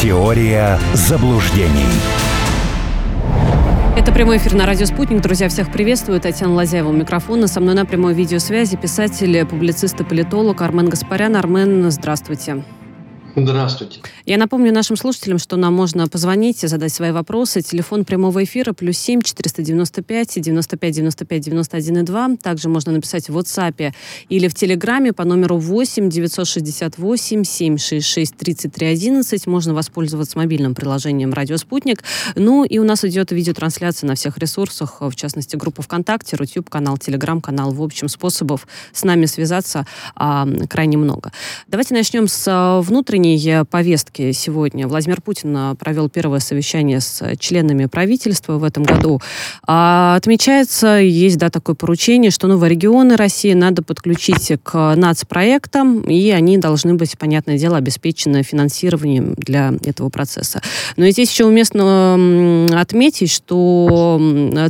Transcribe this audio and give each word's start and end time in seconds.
Теория 0.00 0.78
заблуждений. 0.94 1.90
Это 3.96 4.12
прямой 4.12 4.36
эфир 4.36 4.54
на 4.54 4.64
радио 4.64 4.86
«Спутник». 4.86 5.20
Друзья, 5.20 5.48
всех 5.48 5.72
приветствую. 5.72 6.20
Татьяна 6.20 6.54
Лазяева 6.54 6.88
у 6.88 6.92
микрофона. 6.92 7.48
Со 7.48 7.58
мной 7.58 7.74
на 7.74 7.84
прямой 7.84 8.14
видеосвязи 8.14 8.76
писатель, 8.76 9.44
публицист 9.44 10.00
и 10.00 10.04
политолог 10.04 10.62
Армен 10.62 10.88
Гаспарян. 10.88 11.34
Армен, 11.34 11.90
здравствуйте. 11.90 12.62
Здравствуйте. 13.36 14.00
Я 14.26 14.36
напомню 14.36 14.72
нашим 14.72 14.96
слушателям, 14.96 15.38
что 15.38 15.56
нам 15.56 15.72
можно 15.74 16.08
позвонить 16.08 16.64
и 16.64 16.66
задать 16.66 16.92
свои 16.92 17.12
вопросы. 17.12 17.62
Телефон 17.62 18.04
прямого 18.04 18.42
эфира 18.42 18.72
плюс 18.72 18.98
7 18.98 19.22
495 19.22 20.40
95 20.40 20.94
95 20.94 21.40
91 21.40 22.04
2. 22.04 22.28
Также 22.42 22.68
можно 22.68 22.92
написать 22.92 23.28
в 23.28 23.38
WhatsApp 23.38 23.92
или 24.28 24.48
в 24.48 24.54
Телеграме 24.54 25.12
по 25.12 25.24
номеру 25.24 25.58
8 25.58 26.08
968 26.10 27.44
766 27.44 28.36
33 28.36 28.86
11. 28.86 29.46
Можно 29.46 29.74
воспользоваться 29.74 30.36
мобильным 30.38 30.74
приложением 30.74 31.32
«Радио 31.32 31.56
Спутник». 31.58 32.02
Ну 32.34 32.64
и 32.64 32.78
у 32.78 32.84
нас 32.84 33.04
идет 33.04 33.30
видеотрансляция 33.30 34.08
на 34.08 34.14
всех 34.14 34.38
ресурсах, 34.38 35.00
в 35.00 35.14
частности, 35.14 35.56
группа 35.56 35.82
ВКонтакте, 35.82 36.36
Рутюб 36.36 36.68
канал, 36.68 36.98
Телеграм-канал. 36.98 37.72
В 37.72 37.82
общем, 37.82 38.08
способов 38.08 38.66
с 38.92 39.04
нами 39.04 39.26
связаться 39.26 39.86
а, 40.16 40.48
крайне 40.68 40.96
много. 40.96 41.32
Давайте 41.68 41.94
начнем 41.94 42.26
с 42.26 42.44
а, 42.48 42.80
внутренней 42.80 43.17
внутренней 43.18 43.64
повестки 43.64 44.32
сегодня. 44.32 44.86
Владимир 44.86 45.20
Путин 45.20 45.56
а, 45.56 45.74
провел 45.74 46.08
первое 46.08 46.38
совещание 46.38 47.00
с 47.00 47.36
членами 47.38 47.86
правительства 47.86 48.58
в 48.58 48.64
этом 48.64 48.84
году. 48.84 49.20
А 49.66 50.14
отмечается, 50.16 50.98
есть 50.98 51.36
да, 51.38 51.50
такое 51.50 51.74
поручение, 51.74 52.30
что 52.30 52.46
новые 52.46 52.70
регионы 52.70 53.16
России 53.16 53.52
надо 53.54 53.82
подключить 53.82 54.52
к 54.62 54.94
нацпроектам, 54.94 56.02
и 56.02 56.30
они 56.30 56.58
должны 56.58 56.94
быть, 56.94 57.18
понятное 57.18 57.58
дело, 57.58 57.76
обеспечены 57.76 58.44
финансированием 58.44 59.34
для 59.36 59.74
этого 59.84 60.08
процесса. 60.10 60.62
Но 60.96 61.04
и 61.04 61.10
здесь 61.10 61.30
еще 61.32 61.44
уместно 61.44 62.68
отметить, 62.72 63.30
что 63.30 64.20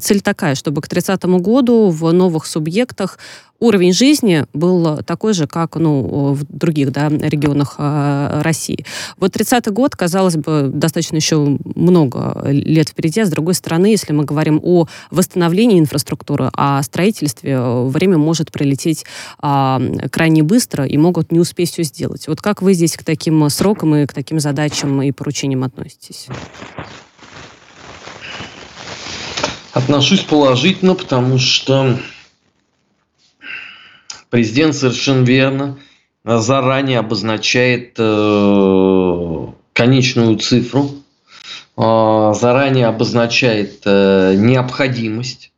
цель 0.00 0.22
такая, 0.22 0.54
чтобы 0.54 0.80
к 0.80 0.88
30 0.88 1.22
году 1.24 1.90
в 1.90 2.10
новых 2.12 2.46
субъектах 2.46 3.18
уровень 3.60 3.92
жизни 3.92 4.46
был 4.52 4.98
такой 5.02 5.34
же, 5.34 5.46
как 5.46 5.76
ну, 5.76 6.32
в 6.32 6.44
других 6.48 6.92
да, 6.92 7.08
регионах 7.08 7.76
э, 7.78 8.40
России. 8.42 8.84
Вот 9.18 9.34
30-й 9.34 9.72
год, 9.72 9.96
казалось 9.96 10.36
бы, 10.36 10.70
достаточно 10.72 11.16
еще 11.16 11.58
много 11.74 12.42
лет 12.46 12.90
впереди, 12.90 13.20
а 13.20 13.26
с 13.26 13.30
другой 13.30 13.54
стороны, 13.54 13.86
если 13.86 14.12
мы 14.12 14.24
говорим 14.24 14.60
о 14.62 14.86
восстановлении 15.10 15.78
инфраструктуры, 15.78 16.50
о 16.52 16.82
строительстве, 16.82 17.60
время 17.60 18.18
может 18.18 18.52
пролететь 18.52 19.04
э, 19.42 20.08
крайне 20.10 20.42
быстро 20.42 20.84
и 20.84 20.96
могут 20.96 21.32
не 21.32 21.40
успеть 21.40 21.72
все 21.72 21.82
сделать. 21.82 22.28
Вот 22.28 22.40
как 22.40 22.62
вы 22.62 22.74
здесь 22.74 22.96
к 22.96 23.02
таким 23.02 23.48
срокам 23.50 23.94
и 23.96 24.06
к 24.06 24.12
таким 24.12 24.40
задачам 24.40 25.02
и 25.02 25.10
поручениям 25.10 25.64
относитесь? 25.64 26.28
Отношусь 29.72 30.20
положительно, 30.20 30.94
потому 30.94 31.38
что 31.38 31.98
Президент 34.30 34.74
совершенно 34.74 35.24
верно 35.24 35.78
заранее 36.24 36.98
обозначает 36.98 37.94
э, 37.98 39.46
конечную 39.72 40.36
цифру, 40.38 40.90
э, 41.76 42.32
заранее 42.34 42.86
обозначает 42.86 43.82
э, 43.86 44.34
необходимость 44.36 45.52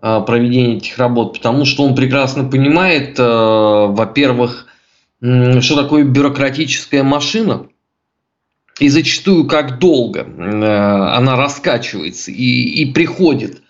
э, 0.00 0.20
проведения 0.26 0.78
этих 0.78 0.96
работ, 0.98 1.34
потому 1.34 1.64
что 1.66 1.84
он 1.84 1.94
прекрасно 1.94 2.44
понимает, 2.44 3.18
э, 3.18 3.22
во-первых, 3.22 4.66
э, 5.20 5.60
что 5.60 5.82
такое 5.82 6.04
бюрократическая 6.04 7.02
машина, 7.02 7.66
и 8.78 8.88
зачастую 8.88 9.46
как 9.46 9.78
долго 9.78 10.20
э, 10.20 10.64
она 11.16 11.36
раскачивается 11.36 12.30
и, 12.30 12.82
и 12.82 12.92
приходит 12.92 13.58
э, 13.58 13.65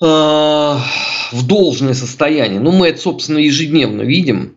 в 0.00 1.46
должное 1.46 1.94
состояние. 1.94 2.60
Ну, 2.60 2.72
мы 2.72 2.88
это, 2.88 3.00
собственно, 3.00 3.38
ежедневно 3.38 4.02
видим 4.02 4.56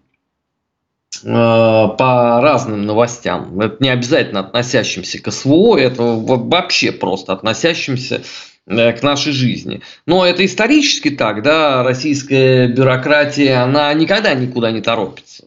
э, 1.24 1.28
по 1.28 2.40
разным 2.42 2.86
новостям. 2.86 3.60
Это 3.60 3.78
не 3.80 3.90
обязательно 3.90 4.42
относящимся 4.42 5.22
к 5.22 5.32
СВО, 5.32 5.78
это 5.78 6.04
вообще 6.04 6.92
просто 6.92 7.34
относящимся 7.34 8.24
э, 8.66 8.94
к 8.94 9.04
нашей 9.04 9.32
жизни. 9.32 9.82
Но 10.06 10.26
это 10.26 10.46
исторически 10.46 11.12
так, 11.12 11.44
да, 11.44 11.84
российская 11.84 12.68
бюрократия, 12.68 13.64
она 13.64 13.94
никогда 13.94 14.34
никуда 14.34 14.72
не 14.72 14.82
торопится. 14.82 15.46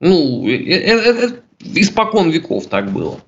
Ну, 0.00 0.48
это, 0.48 1.10
это 1.10 1.40
испокон 1.60 2.30
веков 2.30 2.66
так 2.66 2.92
было. 2.92 3.20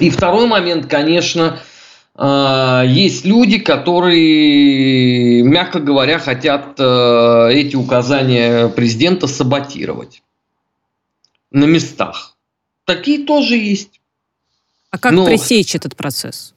И 0.00 0.10
второй 0.10 0.46
момент, 0.46 0.86
конечно, 0.86 1.58
а, 1.58 1.73
есть 2.16 3.24
люди, 3.24 3.58
которые, 3.58 5.42
мягко 5.42 5.80
говоря, 5.80 6.20
хотят 6.20 6.78
э, 6.78 7.48
эти 7.52 7.74
указания 7.74 8.68
президента 8.68 9.26
саботировать 9.26 10.22
на 11.50 11.64
местах. 11.64 12.36
Такие 12.84 13.26
тоже 13.26 13.56
есть. 13.56 14.00
А 14.90 14.98
как 14.98 15.10
Но 15.12 15.26
пресечь 15.26 15.74
этот 15.74 15.96
процесс? 15.96 16.54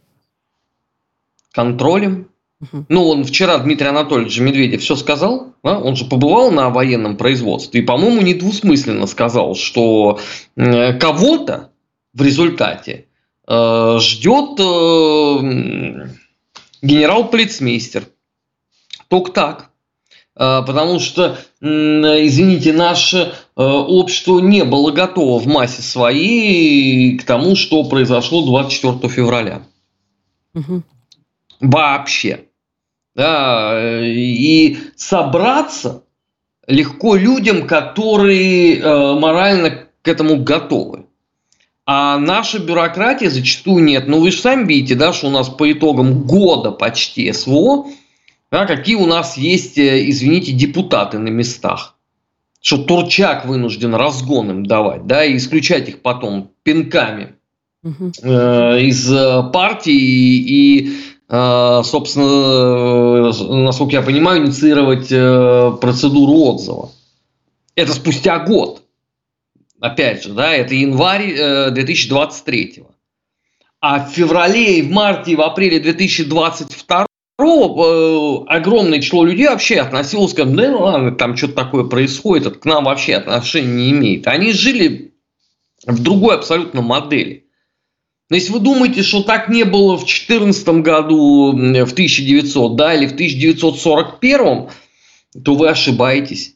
Контролем. 1.51 2.29
Угу. 2.61 2.85
Ну, 2.89 3.07
он 3.07 3.23
вчера 3.23 3.57
Дмитрий 3.57 3.87
Анатольевич 3.87 4.39
Медведев 4.39 4.81
все 4.81 4.95
сказал, 4.95 5.55
да? 5.63 5.79
он 5.79 5.95
же 5.95 6.05
побывал 6.05 6.51
на 6.51 6.69
военном 6.69 7.17
производстве 7.17 7.81
и, 7.81 7.83
по-моему, 7.83 8.21
недвусмысленно 8.21 9.07
сказал, 9.07 9.55
что 9.55 10.19
кого-то 10.55 11.71
в 12.13 12.21
результате 12.21 13.06
Э, 13.06 13.06
ждет 13.47 14.59
э, 14.59 16.09
генерал-полицмейстер. 16.81 18.07
Только 19.07 19.31
так. 19.31 19.69
Э, 20.35 20.61
потому 20.65 20.99
что, 20.99 21.37
извините, 21.61 22.73
наше 22.73 23.33
общество 23.55 24.39
не 24.39 24.65
было 24.65 24.91
готово 24.91 25.39
в 25.39 25.47
массе 25.47 25.81
своей 25.81 27.17
к 27.17 27.23
тому, 27.23 27.55
что 27.55 27.83
произошло 27.85 28.45
24 28.45 29.13
февраля. 29.13 29.63
Угу. 30.53 30.83
Вообще. 31.61 32.43
Да, 33.15 33.99
и 34.05 34.77
собраться 34.95 36.03
легко 36.67 37.15
людям, 37.15 37.65
которые 37.65 39.15
морально 39.15 39.87
к 40.03 40.07
этому 40.07 40.43
готовы. 40.43 41.06
А 41.89 42.19
наша 42.19 42.59
бюрократия 42.59 43.29
зачастую 43.29 43.81
нет. 43.81 44.09
Ну, 44.09 44.19
вы 44.19 44.31
же 44.31 44.39
сами 44.39 44.67
видите, 44.67 44.95
да, 44.95 45.13
что 45.13 45.27
у 45.27 45.29
нас 45.29 45.47
по 45.47 45.71
итогам 45.71 46.23
года 46.23 46.71
почти 46.71 47.31
СВО, 47.31 47.87
да, 48.51 48.65
какие 48.65 48.95
у 48.95 49.05
нас 49.05 49.37
есть, 49.37 49.77
э, 49.77 50.09
извините, 50.09 50.51
депутаты 50.51 51.17
на 51.17 51.29
местах. 51.29 51.95
Что 52.61 52.77
Турчак 52.77 53.45
вынужден 53.45 53.95
разгон 53.95 54.51
им 54.51 54.65
давать, 54.65 55.07
да, 55.07 55.23
и 55.23 55.37
исключать 55.37 55.87
их 55.87 56.01
потом 56.01 56.51
пинками 56.63 57.35
угу. 57.83 58.11
э, 58.21 58.81
из 58.81 59.09
э, 59.09 59.49
партии 59.53 59.93
и, 59.93 60.91
э, 61.29 61.81
собственно, 61.85 63.31
насколько 63.63 63.93
я 63.93 64.01
понимаю, 64.01 64.45
инициировать 64.45 65.07
э, 65.09 65.71
процедуру 65.79 66.33
отзыва. 66.33 66.89
Это 67.75 67.93
спустя 67.93 68.39
год 68.39 68.81
опять 69.79 70.23
же, 70.23 70.33
да, 70.33 70.53
это 70.53 70.73
январь 70.73 71.71
2023. 71.71 72.73
Э, 72.77 72.81
а 73.79 74.05
в 74.05 74.11
феврале, 74.11 74.81
в 74.83 74.89
марте, 74.91 75.35
в 75.35 75.41
апреле 75.41 75.79
2022 75.79 77.05
э, 77.39 78.43
огромное 78.47 78.99
число 78.99 79.23
людей 79.23 79.47
вообще 79.47 79.79
относилось 79.79 80.33
к 80.33 80.43
да 80.43 80.71
ну 80.71 80.79
ладно, 80.79 81.11
там 81.11 81.37
что-то 81.37 81.53
такое 81.53 81.83
происходит, 81.83 82.47
это 82.47 82.59
к 82.59 82.65
нам 82.65 82.85
вообще 82.85 83.15
отношения 83.15 83.67
не 83.67 83.91
имеет. 83.91 84.27
Они 84.27 84.51
жили 84.53 85.13
в 85.85 86.01
другой 86.01 86.35
абсолютно 86.35 86.81
модели. 86.81 87.45
Но 88.29 88.35
если 88.35 88.51
вы 88.51 88.59
думаете, 88.59 89.03
что 89.03 89.23
так 89.23 89.47
не 89.47 89.63
было 89.63 89.95
в 89.95 89.99
2014 89.99 90.67
году, 90.81 91.51
в 91.53 91.93
1900, 91.93 92.75
да, 92.75 92.93
или 92.93 93.05
в 93.05 93.13
1941, 93.13 94.69
то 95.45 95.55
вы 95.55 95.69
ошибаетесь. 95.69 96.55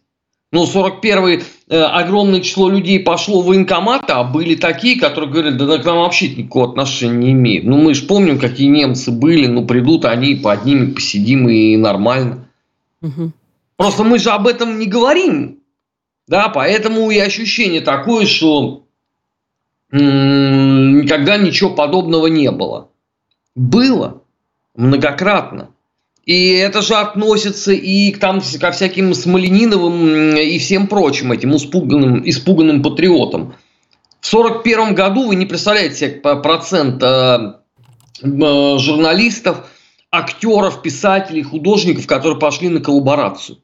Ну, 0.51 0.65
41-й 0.65 1.35
э, 1.38 1.41
огромное 1.71 2.41
число 2.41 2.69
людей 2.69 3.00
пошло 3.00 3.41
в 3.41 3.45
военкоматы, 3.45 4.12
а 4.12 4.23
были 4.23 4.56
такие, 4.56 5.00
которые 5.00 5.31
говорят, 5.31 5.57
да 5.57 5.77
к 5.77 5.85
нам 5.85 6.00
вообще 6.00 6.29
никакого 6.29 6.69
отношения 6.69 7.18
не 7.18 7.31
имеет. 7.31 7.63
Ну, 7.63 7.77
мы 7.77 7.94
же 7.94 8.06
помним, 8.06 8.39
какие 8.39 8.68
немцы 8.68 9.12
были, 9.12 9.47
ну, 9.47 9.65
придут 9.65 10.06
они, 10.06 10.35
под 10.35 10.65
ними 10.65 10.91
посидим 10.91 11.47
и 11.47 11.77
нормально. 11.77 12.50
Угу. 13.01 13.31
Просто 13.77 14.03
мы 14.03 14.19
же 14.19 14.31
об 14.31 14.47
этом 14.47 14.79
не 14.79 14.85
говорим. 14.85 15.59
Да, 16.27 16.50
поэтому 16.50 17.09
и 17.09 17.18
ощущение 17.18 17.81
такое, 17.81 18.25
что 18.25 18.83
никогда 19.91 21.38
ничего 21.38 21.69
подобного 21.71 22.27
не 22.27 22.51
было. 22.51 22.89
Было 23.56 24.21
многократно. 24.75 25.69
И 26.25 26.51
это 26.51 26.81
же 26.81 26.95
относится 26.95 27.71
и 27.71 28.12
к, 28.12 28.19
там, 28.19 28.41
ко 28.59 28.71
всяким 28.71 29.13
Смолениновым 29.13 30.35
и 30.35 30.59
всем 30.59 30.88
прочим 30.88 31.31
этим 31.31 31.56
испуганным, 31.56 32.27
испуганным 32.29 32.83
патриотам. 32.83 33.56
В 34.19 34.33
1941 34.33 34.94
году 34.94 35.27
вы 35.27 35.35
не 35.35 35.47
представляете 35.47 35.95
себе 35.95 36.12
процент 36.19 37.01
э, 37.01 37.53
э, 38.21 38.77
журналистов, 38.77 39.68
актеров, 40.12 40.83
писателей, 40.83 41.41
художников, 41.41 42.06
которые 42.06 42.39
пошли 42.39 42.69
на 42.69 42.81
коллаборацию. 42.81 43.57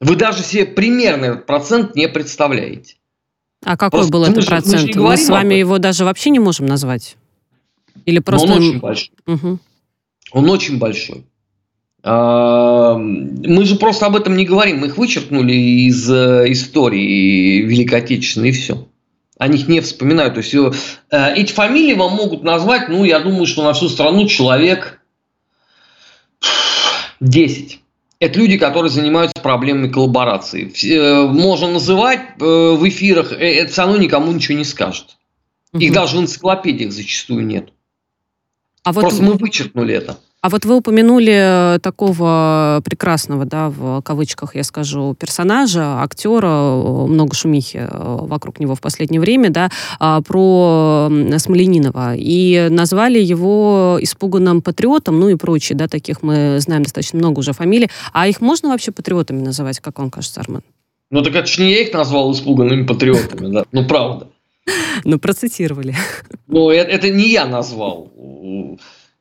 Вы 0.00 0.16
даже 0.16 0.42
себе 0.42 0.64
примерно 0.64 1.26
этот 1.26 1.46
процент 1.46 1.94
не 1.94 2.08
представляете. 2.08 2.96
А 3.64 3.76
какой 3.76 3.98
Просто 3.98 4.12
был 4.12 4.24
этот 4.24 4.46
процент? 4.46 4.96
Мы, 4.96 5.02
мы 5.02 5.16
с 5.16 5.28
вами 5.28 5.54
его 5.54 5.78
даже 5.78 6.04
вообще 6.04 6.30
не 6.30 6.38
можем 6.38 6.66
назвать? 6.66 7.16
Или 8.06 8.18
просто... 8.18 8.48
Но 8.48 8.54
он 8.54 8.60
очень 8.60 8.80
большой. 8.80 9.12
Угу. 9.26 9.58
Он 10.32 10.50
очень 10.50 10.78
большой. 10.78 11.26
Мы 12.04 13.64
же 13.64 13.76
просто 13.76 14.06
об 14.06 14.16
этом 14.16 14.36
не 14.36 14.44
говорим. 14.44 14.78
Мы 14.78 14.88
их 14.88 14.96
вычеркнули 14.96 15.52
из 15.52 16.10
э, 16.10 16.50
истории 16.50 17.62
Великой 17.62 18.00
Отечественной, 18.00 18.48
и 18.48 18.52
все. 18.52 18.88
О 19.38 19.46
них 19.46 19.68
не 19.68 19.80
вспоминают. 19.80 20.34
То 20.34 20.40
есть 20.40 20.52
э, 20.52 21.34
эти 21.36 21.52
фамилии 21.52 21.94
вам 21.94 22.14
могут 22.14 22.42
назвать, 22.42 22.88
ну, 22.88 23.04
я 23.04 23.20
думаю, 23.20 23.46
что 23.46 23.62
на 23.62 23.72
всю 23.72 23.88
страну 23.88 24.26
человек 24.26 25.00
10. 27.20 27.78
Это 28.18 28.38
люди, 28.38 28.58
которые 28.58 28.90
занимаются 28.90 29.40
проблемами 29.40 29.88
коллаборации. 29.88 30.72
Э, 30.92 31.28
можно 31.28 31.68
называть 31.68 32.36
в 32.38 32.88
эфирах, 32.88 33.30
это 33.30 33.70
все 33.70 33.82
равно 33.82 33.96
никому 33.96 34.32
ничего 34.32 34.58
не 34.58 34.64
скажет. 34.64 35.18
Их 35.78 35.90
угу. 35.90 35.94
даже 35.94 36.16
в 36.16 36.20
энциклопедиях 36.20 36.90
зачастую 36.90 37.46
нет. 37.46 37.72
А 38.82 38.92
вот... 38.92 39.02
Просто 39.02 39.22
мы 39.22 39.34
вычеркнули 39.34 39.94
это. 39.94 40.18
А 40.42 40.48
вот 40.48 40.64
вы 40.64 40.74
упомянули 40.74 41.78
такого 41.82 42.82
прекрасного, 42.84 43.44
да, 43.44 43.70
в 43.70 44.02
кавычках 44.02 44.56
я 44.56 44.64
скажу, 44.64 45.14
персонажа, 45.14 46.02
актера, 46.02 47.06
много 47.06 47.36
шумихи 47.36 47.86
э, 47.88 47.88
вокруг 47.88 48.58
него 48.58 48.74
в 48.74 48.80
последнее 48.80 49.20
время, 49.20 49.50
да, 49.50 49.70
а, 50.00 50.20
про 50.20 51.08
Смоленинова. 51.38 52.14
И 52.16 52.66
назвали 52.70 53.20
его 53.20 53.98
испуганным 54.00 54.62
патриотом, 54.62 55.20
ну 55.20 55.28
и 55.28 55.36
прочее, 55.36 55.78
да, 55.78 55.86
таких 55.86 56.24
мы 56.24 56.58
знаем 56.58 56.82
достаточно 56.82 57.20
много 57.20 57.38
уже 57.38 57.52
фамилий. 57.52 57.88
А 58.12 58.26
их 58.26 58.40
можно 58.40 58.70
вообще 58.70 58.90
патриотами 58.90 59.40
называть, 59.40 59.78
как 59.78 60.00
вам 60.00 60.10
кажется, 60.10 60.40
Армен? 60.40 60.62
Ну 61.12 61.22
так 61.22 61.36
это 61.36 61.46
же 61.46 61.62
не 61.62 61.70
я 61.70 61.82
их 61.82 61.92
назвал 61.92 62.32
испуганными 62.32 62.84
патриотами, 62.84 63.46
да, 63.52 63.64
ну 63.70 63.86
правда. 63.86 64.26
Ну, 65.04 65.18
процитировали. 65.18 65.94
Ну, 66.46 66.70
это 66.70 67.10
не 67.10 67.30
я 67.30 67.46
назвал. 67.46 68.12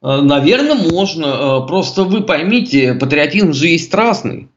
Э, 0.01 0.21
Наверное, 0.21 0.75
можно. 0.75 1.25
Э, 1.63 1.67
просто 1.67 2.03
вы 2.03 2.21
поймите, 2.21 2.93
патриотизм 2.93 3.53
же 3.53 3.67
есть 3.67 3.93
разный. 3.93 4.49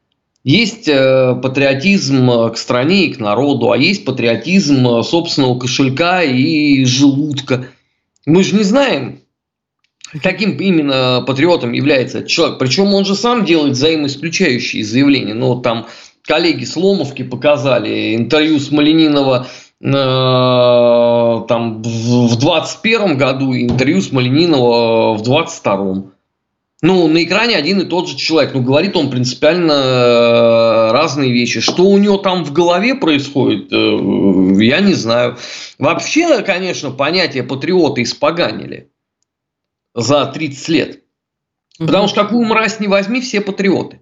Есть 0.43 0.87
э, 0.87 1.35
патриотизм 1.41 2.51
к 2.51 2.57
стране 2.57 3.05
и 3.05 3.13
к 3.13 3.19
народу, 3.19 3.71
а 3.71 3.77
есть 3.77 4.05
патриотизм 4.05 5.01
собственного 5.03 5.57
кошелька 5.57 6.21
и 6.21 6.85
желудка. 6.85 7.69
Мы 8.27 8.43
же 8.43 8.55
не 8.55 8.63
знаем, 8.63 9.21
каким 10.21 10.57
именно 10.57 11.23
патриотом 11.25 11.73
является 11.73 12.19
этот 12.19 12.29
человек. 12.29 12.59
Причем 12.59 12.93
он 12.93 13.05
же 13.05 13.15
сам 13.15 13.43
делает 13.43 13.73
взаимоисключающие 13.73 14.83
заявления. 14.83 15.33
Ну, 15.33 15.47
вот 15.47 15.63
там 15.63 15.87
коллеги 16.21 16.63
Сломовки 16.63 17.23
показали 17.23 18.15
интервью 18.15 18.59
с 18.59 18.69
Маленинова 18.69 19.47
Э, 19.74 19.74
там 19.91 21.81
в 21.83 22.37
21 22.37 23.17
году 23.17 23.53
интервью 23.53 24.01
с 24.01 24.11
Малининова 24.11 25.15
в 25.15 25.21
22 25.21 26.15
ну, 26.85 27.07
на 27.07 27.23
экране 27.23 27.55
один 27.55 27.79
и 27.79 27.85
тот 27.85 28.07
же 28.07 28.15
человек, 28.15 28.53
но 28.53 28.61
говорит 28.61 28.95
он 28.95 29.09
принципиально 29.09 29.71
э, 29.71 30.91
разные 30.91 31.31
вещи. 31.31 31.59
Что 31.59 31.83
у 31.85 31.97
него 31.97 32.17
там 32.17 32.43
в 32.43 32.53
голове 32.53 32.93
происходит, 32.95 33.71
э, 33.71 34.63
я 34.63 34.81
не 34.81 34.93
знаю. 34.93 35.37
Вообще, 35.79 36.43
конечно, 36.43 36.91
понятие 36.91 37.43
патриота 37.43 38.03
испоганили 38.03 38.91
за 39.95 40.25
30 40.27 40.67
лет. 40.69 41.03
Потому 41.79 42.07
что 42.07 42.23
какую 42.23 42.45
мразь 42.45 42.79
не 42.79 42.87
возьми, 42.87 43.19
все 43.19 43.41
патриоты. 43.41 44.01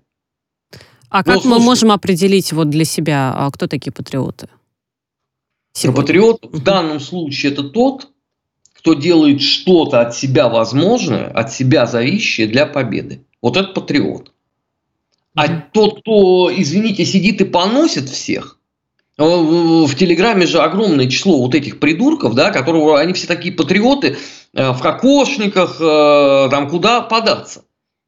А 1.10 1.24
как 1.24 1.44
ну, 1.44 1.52
мы 1.52 1.60
можем 1.60 1.92
определить 1.92 2.52
вот 2.54 2.70
для 2.70 2.86
себя, 2.86 3.34
а 3.36 3.50
кто 3.52 3.68
такие 3.68 3.92
патриоты? 3.92 4.50
Сегодня. 5.74 6.02
патриот 6.02 6.46
в 6.52 6.64
данном 6.64 7.00
случае 7.00 7.52
это 7.52 7.64
тот, 7.64 8.10
кто 8.78 8.94
делает 8.94 9.42
что-то 9.42 10.02
от 10.02 10.16
себя 10.16 10.50
возможное, 10.50 11.28
от 11.28 11.52
себя 11.52 11.86
зависящее 11.86 12.48
для 12.48 12.66
победы. 12.66 13.26
Вот 13.42 13.58
это 13.58 13.70
патриот. 13.70 14.32
А 15.36 15.48
тот, 15.48 16.02
кто, 16.02 16.52
извините, 16.56 17.06
сидит 17.06 17.42
и 17.42 17.46
поносит 17.46 18.08
всех, 18.08 18.60
в 19.18 19.96
Телеграме 19.96 20.46
же 20.46 20.60
огромное 20.60 21.08
число 21.08 21.40
вот 21.40 21.56
этих 21.56 21.80
придурков, 21.80 22.34
да, 22.34 22.52
которые, 22.52 22.98
они 22.98 23.14
все 23.14 23.28
такие 23.28 23.54
патриоты, 23.54 24.18
э, 24.54 24.72
в 24.72 24.80
кокошниках, 24.80 25.78
э, 25.80 26.48
там 26.50 26.70
куда 26.70 27.02
податься. 27.02 27.64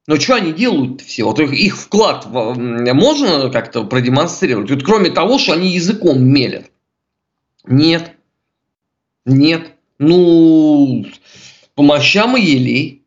Но 0.07 0.17
что 0.17 0.35
они 0.35 0.51
делают 0.51 1.01
все? 1.01 1.23
Вот 1.23 1.39
их 1.39 1.77
вклад 1.77 2.27
можно 2.27 3.49
как-то 3.49 3.85
продемонстрировать? 3.85 4.69
Вот 4.69 4.83
кроме 4.83 5.09
того, 5.09 5.39
что 5.39 5.53
они 5.53 5.69
языком 5.69 6.23
мелят. 6.23 6.65
Нет. 7.67 8.15
Нет. 9.25 9.73
Ну, 9.97 11.05
по 11.75 11.83
мощам 11.83 12.37
и 12.37 12.41
елей. 12.41 13.04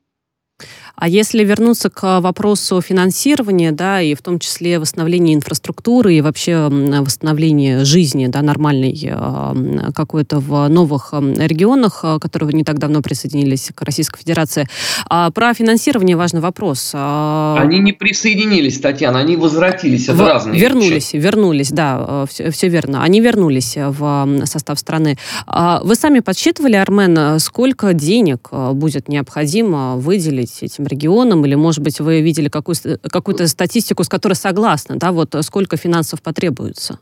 А 1.00 1.06
если 1.08 1.44
вернуться 1.44 1.90
к 1.90 2.20
вопросу 2.20 2.80
финансирования, 2.80 3.70
да, 3.70 4.02
и 4.02 4.14
в 4.14 4.22
том 4.22 4.40
числе 4.40 4.80
восстановления 4.80 5.34
инфраструктуры 5.34 6.14
и 6.14 6.20
вообще 6.20 6.66
восстановления 6.68 7.84
жизни, 7.84 8.26
да, 8.26 8.42
нормальной 8.42 8.98
э, 9.00 9.92
какой-то 9.94 10.40
в 10.40 10.66
новых 10.66 11.12
регионах, 11.12 12.00
э, 12.02 12.18
которые 12.18 12.52
не 12.52 12.64
так 12.64 12.80
давно 12.80 13.00
присоединились 13.00 13.70
к 13.72 13.82
Российской 13.82 14.18
Федерации. 14.18 14.66
А 15.08 15.30
про 15.30 15.54
финансирование 15.54 16.16
важный 16.16 16.40
вопрос. 16.40 16.90
А 16.94 17.56
они 17.60 17.78
не 17.78 17.92
присоединились, 17.92 18.80
Татьяна, 18.80 19.20
они 19.20 19.36
возвратились. 19.36 20.08
Это 20.08 20.14
в... 20.14 20.26
разные 20.26 20.60
Вернулись, 20.60 21.12
вещи. 21.12 21.22
вернулись, 21.24 21.70
да, 21.70 22.26
все, 22.28 22.44
э, 22.44 22.50
все 22.50 22.68
верно. 22.68 23.04
Они 23.04 23.20
вернулись 23.20 23.76
в 23.76 24.40
состав 24.46 24.80
страны. 24.80 25.16
А 25.46 25.80
вы 25.84 25.94
сами 25.94 26.18
подсчитывали, 26.18 26.74
Армен, 26.74 27.38
сколько 27.38 27.92
денег 27.92 28.48
будет 28.72 29.06
необходимо 29.06 29.94
выделить 29.94 30.58
этим 30.60 30.87
регионам, 30.88 31.44
или, 31.46 31.54
может 31.54 31.82
быть, 31.82 32.00
вы 32.00 32.20
видели 32.20 32.48
какую-то 32.48 32.98
какую 32.98 33.46
статистику, 33.46 34.02
с 34.02 34.08
которой 34.08 34.34
согласны, 34.34 34.96
да, 34.96 35.12
вот 35.12 35.34
сколько 35.42 35.76
финансов 35.76 36.22
потребуется? 36.22 36.98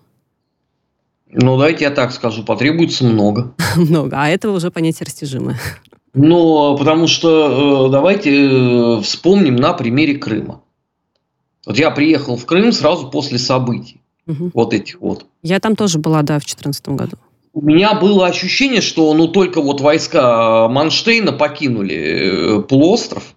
Ну, 1.30 1.56
давайте 1.56 1.84
я 1.84 1.90
так 1.90 2.12
скажу, 2.12 2.44
потребуется 2.44 3.04
много. 3.04 3.54
Много, 3.76 4.16
а 4.22 4.28
этого 4.28 4.56
уже 4.56 4.70
понятие 4.70 5.06
растяжимое. 5.06 5.58
Ну, 6.14 6.76
потому 6.78 7.08
что 7.08 7.88
э, 7.88 7.92
давайте 7.92 8.30
э, 8.30 9.00
вспомним 9.02 9.56
на 9.56 9.74
примере 9.74 10.14
Крыма. 10.14 10.62
Вот 11.66 11.78
я 11.78 11.90
приехал 11.90 12.36
в 12.36 12.46
Крым 12.46 12.72
сразу 12.72 13.10
после 13.10 13.38
событий. 13.38 14.00
Угу. 14.26 14.52
Вот 14.54 14.72
этих 14.72 15.00
вот. 15.00 15.26
Я 15.42 15.60
там 15.60 15.76
тоже 15.76 15.98
была, 15.98 16.22
да, 16.22 16.38
в 16.38 16.46
2014 16.46 16.88
году. 16.90 17.16
У 17.52 17.62
меня 17.62 17.94
было 17.94 18.26
ощущение, 18.26 18.80
что 18.80 19.12
ну 19.14 19.28
только 19.28 19.60
вот 19.60 19.80
войска 19.80 20.68
Манштейна 20.68 21.32
покинули 21.32 21.94
э, 21.94 22.62
полуостров, 22.62 23.34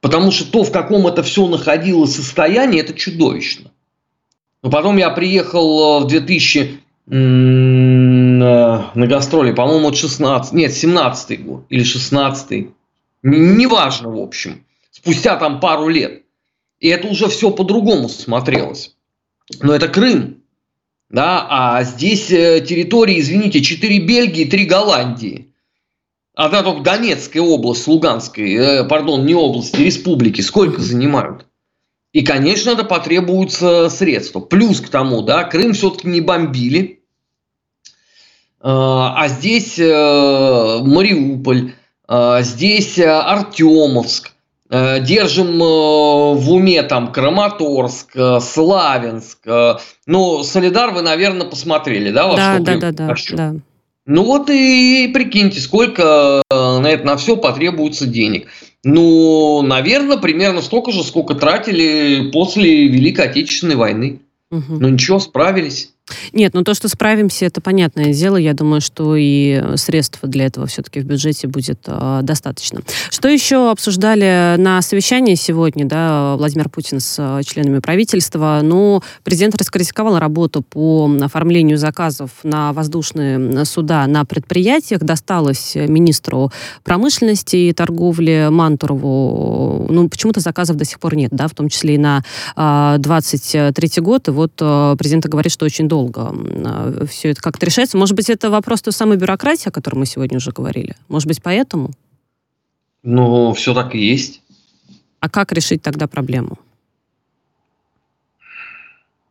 Потому 0.00 0.30
что 0.30 0.50
то, 0.50 0.64
в 0.64 0.72
каком 0.72 1.06
это 1.06 1.22
все 1.22 1.46
находилось 1.46 2.16
состоянии, 2.16 2.80
это 2.80 2.94
чудовищно. 2.94 3.70
Но 4.62 4.70
потом 4.70 4.96
я 4.96 5.10
приехал 5.10 6.00
э, 6.00 6.04
в 6.04 6.08
2000 6.08 6.58
э, 6.58 7.14
на 7.14 8.92
гастроли, 8.94 9.52
по-моему, 9.52 9.92
16, 9.92 10.52
нет, 10.52 10.72
17 10.72 11.44
год 11.44 11.64
или 11.68 11.82
16 11.82 12.68
неважно, 13.22 14.10
в 14.10 14.18
общем, 14.18 14.64
спустя 14.90 15.36
там 15.36 15.60
пару 15.60 15.88
лет. 15.88 16.22
И 16.78 16.88
это 16.88 17.08
уже 17.08 17.28
все 17.28 17.50
по-другому 17.50 18.08
смотрелось. 18.08 18.94
Но 19.60 19.74
это 19.74 19.88
Крым, 19.88 20.42
да, 21.10 21.46
а 21.48 21.82
здесь 21.84 22.30
э, 22.30 22.64
территории, 22.66 23.20
извините, 23.20 23.60
4 23.60 23.98
Бельгии, 24.06 24.44
3 24.44 24.64
Голландии. 24.64 25.49
Одна 26.34 26.62
только 26.62 26.82
Донецкая 26.82 27.42
область, 27.42 27.86
Луганской, 27.86 28.54
э, 28.54 28.84
пардон, 28.84 29.26
не 29.26 29.34
области, 29.34 29.80
республики, 29.80 30.40
сколько 30.40 30.80
занимают? 30.80 31.46
И, 32.12 32.22
конечно, 32.22 32.70
это 32.70 32.82
потребуются 32.82 33.88
средства. 33.88 34.40
Плюс 34.40 34.80
к 34.80 34.88
тому, 34.88 35.22
да, 35.22 35.44
Крым 35.44 35.74
все-таки 35.74 36.08
не 36.08 36.20
бомбили, 36.20 37.02
э, 38.60 38.64
а 38.64 39.28
здесь 39.28 39.78
э, 39.78 40.78
Мариуполь, 40.82 41.74
э, 42.08 42.38
здесь 42.42 42.98
Артемовск, 42.98 44.32
держим 44.70 45.58
в 45.58 46.52
уме 46.52 46.84
там 46.84 47.10
Краматорск, 47.10 48.12
Славянск. 48.40 49.38
Ну, 50.06 50.44
Солидар 50.44 50.92
вы, 50.92 51.02
наверное, 51.02 51.48
посмотрели, 51.48 52.12
да? 52.12 52.36
Да, 52.36 52.58
да, 52.60 52.76
да, 52.76 52.92
да, 52.92 53.14
да. 53.32 53.54
Ну 54.12 54.24
вот 54.24 54.50
и, 54.50 55.08
прикиньте, 55.14 55.60
сколько 55.60 56.42
э, 56.50 56.78
на 56.80 56.90
это 56.90 57.06
на 57.06 57.16
все 57.16 57.36
потребуется 57.36 58.08
денег. 58.08 58.48
Ну, 58.82 59.62
наверное, 59.62 60.16
примерно 60.16 60.62
столько 60.62 60.90
же, 60.90 61.04
сколько 61.04 61.36
тратили 61.36 62.28
после 62.32 62.88
Великой 62.88 63.26
Отечественной 63.26 63.76
войны. 63.76 64.18
Угу. 64.50 64.64
Ну 64.80 64.88
ничего, 64.88 65.20
справились. 65.20 65.92
Нет, 66.32 66.54
ну 66.54 66.64
то, 66.64 66.74
что 66.74 66.88
справимся, 66.88 67.46
это 67.46 67.60
понятное 67.60 68.12
дело. 68.12 68.36
Я 68.36 68.54
думаю, 68.54 68.80
что 68.80 69.16
и 69.16 69.62
средств 69.76 70.18
для 70.22 70.46
этого 70.46 70.66
все-таки 70.66 71.00
в 71.00 71.04
бюджете 71.04 71.48
будет 71.48 71.80
э, 71.86 72.20
достаточно. 72.22 72.80
Что 73.10 73.28
еще 73.28 73.70
обсуждали 73.70 74.56
на 74.58 74.82
совещании 74.82 75.34
сегодня, 75.34 75.86
да, 75.86 76.36
Владимир 76.36 76.68
Путин 76.68 77.00
с 77.00 77.16
э, 77.18 77.42
членами 77.44 77.80
правительства? 77.80 78.60
Ну, 78.62 79.02
президент 79.24 79.56
раскритиковал 79.56 80.18
работу 80.18 80.62
по 80.62 81.10
оформлению 81.20 81.78
заказов 81.78 82.30
на 82.42 82.72
воздушные 82.72 83.64
суда 83.64 84.06
на 84.06 84.24
предприятиях. 84.24 85.00
Досталось 85.00 85.74
министру 85.74 86.52
промышленности 86.84 87.56
и 87.56 87.72
торговли 87.72 88.48
Мантурову. 88.50 89.86
Ну, 89.88 90.08
почему-то 90.08 90.40
заказов 90.40 90.76
до 90.76 90.84
сих 90.84 91.00
пор 91.00 91.14
нет, 91.16 91.30
да, 91.32 91.48
в 91.48 91.54
том 91.54 91.68
числе 91.68 91.94
и 91.94 91.98
на 91.98 92.22
э, 92.56 92.96
23 92.98 93.90
год. 93.98 94.28
И 94.28 94.30
вот 94.30 94.52
э, 94.60 94.96
президент 94.98 95.26
говорит, 95.26 95.52
что 95.52 95.64
очень 95.64 95.88
долго 95.88 95.99
а, 96.08 97.06
все 97.06 97.30
это 97.30 97.42
как-то 97.42 97.66
решается. 97.66 97.98
Может 97.98 98.16
быть, 98.16 98.30
это 98.30 98.50
вопрос 98.50 98.82
той 98.82 98.92
самой 98.92 99.16
бюрократии, 99.16 99.68
о 99.68 99.72
которой 99.72 99.96
мы 99.96 100.06
сегодня 100.06 100.38
уже 100.38 100.52
говорили? 100.52 100.96
Может 101.08 101.28
быть, 101.28 101.42
поэтому? 101.42 101.90
Ну, 103.02 103.52
все 103.54 103.74
так 103.74 103.94
и 103.94 103.98
есть. 103.98 104.42
А 105.20 105.28
как 105.28 105.52
решить 105.52 105.82
тогда 105.82 106.06
проблему? 106.06 106.58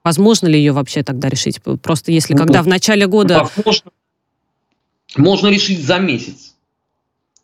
Возможно 0.03 0.47
ли 0.47 0.57
ее 0.57 0.71
вообще 0.71 1.03
тогда 1.03 1.29
решить? 1.29 1.61
Просто 1.61 2.11
если 2.11 2.33
ну, 2.33 2.39
когда 2.39 2.61
в 2.61 2.67
начале 2.67 3.07
года... 3.07 3.49
Возможно, 3.55 3.91
можно 5.17 5.47
решить 5.47 5.83
за 5.83 5.97
месяц. 5.99 6.55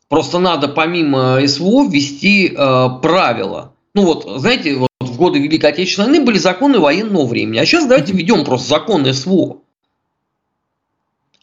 Просто 0.07 0.39
надо 0.39 0.67
помимо 0.67 1.39
СВО 1.47 1.87
ввести 1.89 2.47
э, 2.47 2.87
правила. 3.01 3.73
Ну 3.93 4.05
вот, 4.05 4.39
знаете, 4.39 4.75
вот 4.75 4.89
в 5.15 5.17
годы 5.17 5.39
Великой 5.39 5.71
Отечественной 5.71 6.09
войны 6.09 6.25
были 6.25 6.37
законы 6.37 6.79
военного 6.79 7.25
времени. 7.25 7.57
А 7.57 7.65
сейчас 7.65 7.85
давайте 7.87 8.13
введем 8.13 8.43
просто 8.43 8.67
законы 8.67 9.13
СВО. 9.13 9.61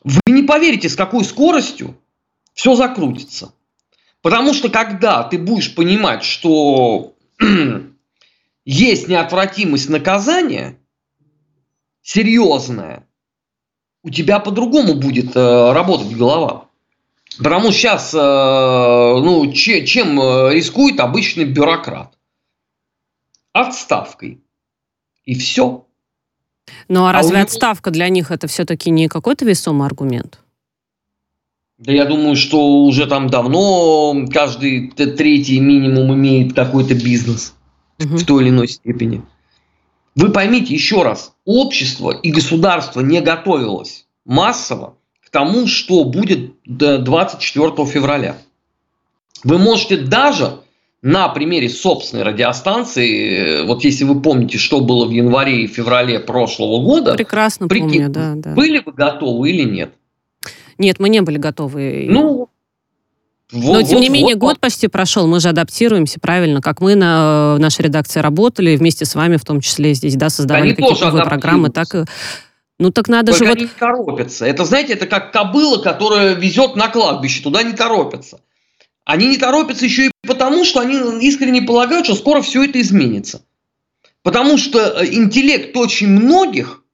Вы 0.04 0.20
не 0.26 0.42
поверите, 0.42 0.88
с 0.88 0.94
какой 0.94 1.24
скоростью 1.24 1.96
все 2.52 2.74
закрутится. 2.74 3.54
Потому 4.20 4.52
что 4.52 4.68
когда 4.68 5.22
ты 5.22 5.38
будешь 5.38 5.74
понимать, 5.74 6.22
что 6.22 7.14
есть 8.64 9.08
неотвратимость 9.08 9.88
наказания, 9.88 10.78
серьезная, 12.02 13.06
у 14.02 14.10
тебя 14.10 14.38
по-другому 14.38 14.94
будет 14.94 15.34
э, 15.34 15.72
работать 15.72 16.14
голова. 16.14 16.66
Потому 17.38 17.70
что 17.70 17.72
сейчас, 17.72 18.12
э, 18.12 18.18
ну, 18.18 19.50
че, 19.52 19.86
чем 19.86 20.20
э, 20.20 20.52
рискует 20.52 21.00
обычный 21.00 21.44
бюрократ? 21.44 22.12
Отставкой. 23.52 24.40
И 25.24 25.34
все. 25.34 25.86
Ну 26.88 27.04
а, 27.04 27.10
а 27.10 27.12
разве 27.12 27.36
него... 27.36 27.44
отставка 27.44 27.90
для 27.90 28.08
них 28.08 28.30
это 28.30 28.46
все-таки 28.46 28.90
не 28.90 29.08
какой-то 29.08 29.44
весомый 29.44 29.86
аргумент? 29.86 30.40
Да 31.78 31.92
я 31.92 32.04
думаю, 32.04 32.36
что 32.36 32.84
уже 32.84 33.06
там 33.06 33.28
давно 33.28 34.26
каждый 34.32 34.90
третий 34.90 35.58
минимум 35.58 36.14
имеет 36.14 36.54
какой-то 36.54 36.94
бизнес 36.94 37.54
угу. 37.98 38.16
в 38.16 38.24
той 38.24 38.44
или 38.44 38.50
иной 38.50 38.68
степени. 38.68 39.22
Вы 40.14 40.30
поймите 40.30 40.74
еще 40.74 41.02
раз, 41.02 41.34
общество 41.44 42.10
и 42.10 42.30
государство 42.30 43.00
не 43.00 43.20
готовилось 43.20 44.06
массово 44.24 44.96
к 45.24 45.30
тому, 45.30 45.66
что 45.66 46.04
будет 46.04 46.54
до 46.64 46.98
24 46.98 47.86
февраля. 47.86 48.36
Вы 49.42 49.58
можете 49.58 49.96
даже 49.96 50.60
на 51.02 51.28
примере 51.28 51.68
собственной 51.68 52.22
радиостанции, 52.22 53.62
э, 53.62 53.64
вот 53.64 53.82
если 53.82 54.04
вы 54.04 54.20
помните, 54.22 54.56
что 54.58 54.80
было 54.80 55.04
в 55.04 55.10
январе 55.10 55.64
и 55.64 55.66
феврале 55.66 56.20
прошлого 56.20 56.82
года, 56.82 57.14
прекрасно 57.14 57.66
прикинь, 57.66 58.04
помню, 58.04 58.08
да, 58.08 58.32
да. 58.36 58.54
Были 58.54 58.80
вы 58.84 58.92
готовы 58.92 59.50
или 59.50 59.68
нет? 59.68 59.92
Нет, 60.78 61.00
мы 61.00 61.08
не 61.08 61.20
были 61.20 61.38
готовы. 61.38 62.06
Ну, 62.08 62.48
вот, 63.50 63.82
Но, 63.82 63.82
тем 63.82 64.00
не 64.00 64.08
менее, 64.08 64.36
вот, 64.36 64.40
год 64.40 64.60
почти 64.60 64.88
прошел, 64.88 65.26
мы 65.26 65.40
же 65.40 65.50
адаптируемся 65.50 66.18
правильно, 66.20 66.62
как 66.62 66.80
мы 66.80 66.94
на 66.94 67.58
нашей 67.58 67.82
редакции 67.82 68.20
работали, 68.20 68.76
вместе 68.76 69.04
с 69.04 69.14
вами 69.14 69.36
в 69.36 69.44
том 69.44 69.60
числе 69.60 69.92
здесь, 69.94 70.14
да, 70.14 70.30
создавали 70.30 70.70
какие-то 70.70 71.06
новые 71.06 71.24
программы, 71.24 71.68
так 71.68 71.94
и... 71.94 72.04
Ну 72.78 72.90
так 72.90 73.08
надо 73.08 73.32
Только 73.32 73.44
же 73.44 73.50
они 73.52 73.64
вот... 73.64 73.72
не 73.72 73.78
торопятся. 73.78 74.46
Это, 74.46 74.64
знаете, 74.64 74.94
это 74.94 75.06
как 75.06 75.32
кобыла, 75.32 75.78
которая 75.78 76.34
везет 76.34 76.74
на 76.74 76.88
кладбище, 76.88 77.42
туда 77.42 77.62
не 77.62 77.74
торопятся. 77.74 78.40
Они 79.04 79.26
не 79.26 79.36
торопятся 79.36 79.84
еще 79.84 80.06
и 80.06 80.10
потому, 80.26 80.64
что 80.64 80.80
они 80.80 81.26
искренне 81.26 81.62
полагают, 81.62 82.06
что 82.06 82.14
скоро 82.14 82.40
все 82.40 82.64
это 82.64 82.80
изменится. 82.80 83.44
Потому 84.22 84.56
что 84.56 84.78
э, 84.78 85.06
интеллект 85.12 85.76
очень 85.76 86.08
многих, 86.08 86.84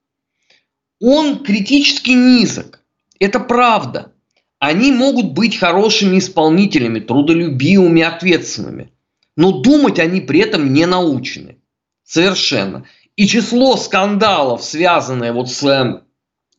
он 1.01 1.45
критически 1.45 2.11
низок. 2.11 2.81
Это 3.21 3.41
правда. 3.41 4.13
Они 4.59 4.91
могут 4.91 5.33
быть 5.33 5.57
хорошими 5.57 6.19
исполнителями, 6.19 7.01
трудолюбивыми, 7.01 8.03
ответственными. 8.03 8.93
Но 9.37 9.53
думать 9.61 9.99
они 9.99 10.21
при 10.21 10.41
этом 10.41 10.73
не 10.73 10.87
научены. 10.87 11.59
Совершенно. 12.03 12.85
И 13.17 13.27
число 13.27 13.77
скандалов, 13.77 14.65
связанное 14.65 15.33
вот 15.33 15.51
с 15.51 15.63
э, 15.63 16.03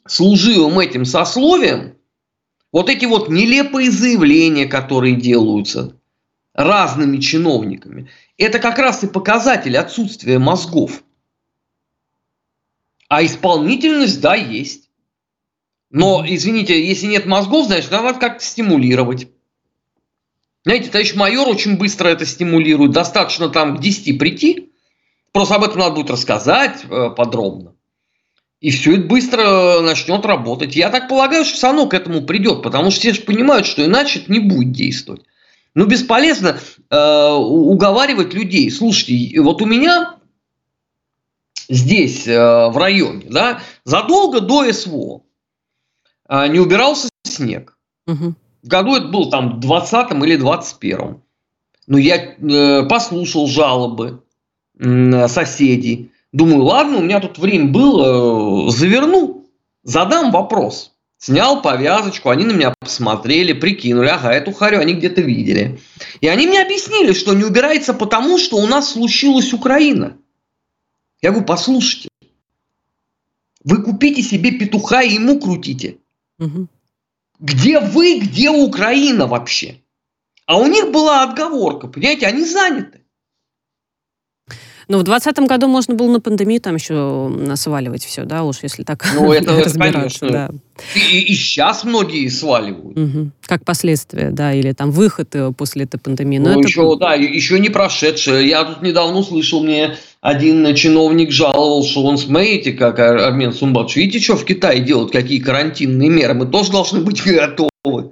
служивым 0.05 0.79
этим 0.79 1.05
сословием, 1.05 1.95
вот 2.71 2.89
эти 2.89 3.05
вот 3.05 3.29
нелепые 3.29 3.91
заявления, 3.91 4.65
которые 4.65 5.15
делаются 5.15 5.95
разными 6.53 7.17
чиновниками, 7.17 8.09
это 8.37 8.59
как 8.59 8.77
раз 8.79 9.03
и 9.03 9.07
показатель 9.07 9.77
отсутствия 9.77 10.39
мозгов. 10.39 11.03
А 13.07 13.25
исполнительность, 13.25 14.21
да, 14.21 14.35
есть. 14.35 14.89
Но, 15.89 16.23
извините, 16.27 16.85
если 16.85 17.07
нет 17.07 17.25
мозгов, 17.25 17.65
значит, 17.65 17.89
надо 17.89 18.19
как-то 18.19 18.43
стимулировать. 18.43 19.27
Знаете, 20.63 20.89
товарищ 20.89 21.15
майор 21.15 21.47
очень 21.47 21.77
быстро 21.77 22.09
это 22.09 22.25
стимулирует. 22.25 22.91
Достаточно 22.91 23.49
там 23.49 23.77
к 23.77 23.81
10 23.81 24.19
прийти. 24.19 24.71
Просто 25.31 25.55
об 25.55 25.63
этом 25.63 25.79
надо 25.79 25.95
будет 25.95 26.11
рассказать 26.11 26.83
э, 26.83 27.09
подробно. 27.15 27.73
И 28.61 28.71
все 28.71 28.97
это 28.97 29.03
быстро 29.03 29.79
начнет 29.81 30.25
работать. 30.25 30.75
Я 30.75 30.89
так 30.89 31.07
полагаю, 31.07 31.45
что 31.45 31.67
равно 31.67 31.87
к 31.87 31.93
этому 31.93 32.23
придет, 32.23 32.61
потому 32.61 32.91
что 32.91 32.99
все 32.99 33.13
же 33.13 33.21
понимают, 33.21 33.65
что 33.65 33.85
иначе 33.85 34.19
это 34.19 34.31
не 34.31 34.39
будет 34.39 34.73
действовать. 34.73 35.21
Ну, 35.75 35.85
бесполезно 35.85 36.59
э, 36.89 37.31
уговаривать 37.31 38.33
людей. 38.33 38.69
Слушайте, 38.69 39.39
вот 39.39 39.61
у 39.61 39.65
меня 39.65 40.15
здесь, 41.69 42.27
э, 42.27 42.37
в 42.37 42.75
районе, 42.77 43.27
да, 43.29 43.61
задолго 43.85 44.41
до 44.41 44.71
СВО 44.73 45.21
э, 46.27 46.47
не 46.49 46.59
убирался 46.59 47.07
снег. 47.23 47.77
Угу. 48.07 48.35
В 48.63 48.67
году 48.67 48.95
это 48.97 49.07
было 49.07 49.31
там 49.31 49.61
20 49.61 50.11
или 50.11 50.35
21 50.35 51.21
Но 51.87 51.97
я 51.97 52.17
э, 52.17 52.87
послушал 52.89 53.47
жалобы 53.47 54.21
э, 54.77 55.27
соседей 55.29 56.11
Думаю, 56.31 56.63
ладно, 56.63 56.97
у 56.97 57.01
меня 57.01 57.19
тут 57.19 57.37
время 57.37 57.69
было, 57.69 58.69
заверну, 58.69 59.45
задам 59.83 60.31
вопрос. 60.31 60.93
Снял 61.17 61.61
повязочку, 61.61 62.29
они 62.29 62.45
на 62.45 62.51
меня 62.51 62.73
посмотрели, 62.79 63.51
прикинули, 63.51 64.07
ага, 64.07 64.31
эту 64.31 64.53
харю 64.53 64.79
они 64.79 64.93
где-то 64.93 65.21
видели. 65.21 65.79
И 66.21 66.27
они 66.27 66.47
мне 66.47 66.61
объяснили, 66.61 67.11
что 67.11 67.33
не 67.33 67.43
убирается 67.43 67.93
потому, 67.93 68.37
что 68.37 68.57
у 68.57 68.67
нас 68.67 68.93
случилась 68.93 69.51
Украина. 69.51 70.17
Я 71.21 71.31
говорю, 71.31 71.45
послушайте, 71.45 72.07
вы 73.65 73.81
купите 73.81 74.21
себе 74.21 74.51
петуха 74.51 75.01
и 75.01 75.15
ему 75.15 75.39
крутите. 75.39 75.97
Угу. 76.39 76.67
Где 77.39 77.79
вы, 77.79 78.19
где 78.19 78.49
Украина 78.49 79.27
вообще? 79.27 79.81
А 80.45 80.57
у 80.57 80.67
них 80.67 80.91
была 80.91 81.23
отговорка, 81.23 81.87
понимаете, 81.87 82.27
они 82.27 82.45
заняты. 82.45 82.98
Но 84.89 84.97
в 84.97 85.03
2020 85.03 85.47
году 85.47 85.67
можно 85.67 85.93
было 85.93 86.11
на 86.11 86.19
пандемию 86.19 86.59
там 86.59 86.75
еще 86.75 87.31
сваливать 87.55 88.03
все, 88.03 88.23
да, 88.23 88.43
уж 88.43 88.57
если 88.63 88.81
так 88.81 89.05
ну, 89.13 89.31
это. 89.31 89.63
Конечно. 89.79 90.29
Да. 90.31 90.49
И, 90.95 91.19
и 91.19 91.35
сейчас 91.35 91.83
многие 91.83 92.27
сваливают. 92.27 92.97
Угу. 92.97 93.31
Как 93.45 93.63
последствия, 93.63 94.31
да, 94.31 94.51
или 94.51 94.71
там 94.71 94.89
выход 94.89 95.35
э, 95.35 95.51
после 95.55 95.83
этой 95.83 95.99
пандемии. 95.99 96.39
Но 96.39 96.53
ну, 96.53 96.59
это... 96.59 96.67
еще, 96.67 96.97
да, 96.97 97.13
еще 97.13 97.59
не 97.59 97.69
прошедшее. 97.69 98.49
Я 98.49 98.63
тут 98.63 98.81
недавно 98.81 99.19
услышал, 99.19 99.63
мне 99.63 99.95
один 100.21 100.73
чиновник 100.73 101.31
жаловал, 101.31 101.85
что 101.85 102.03
он, 102.03 102.17
смотрите, 102.17 102.71
как 102.71 102.97
Армен 102.97 103.53
Сумбатович, 103.53 103.95
видите, 103.95 104.23
что 104.23 104.37
в 104.37 104.43
Китае 104.43 104.79
делают, 104.79 105.11
какие 105.11 105.39
карантинные 105.39 106.09
меры, 106.09 106.33
мы 106.33 106.47
тоже 106.47 106.71
должны 106.71 107.01
быть 107.01 107.23
готовы. 107.25 108.11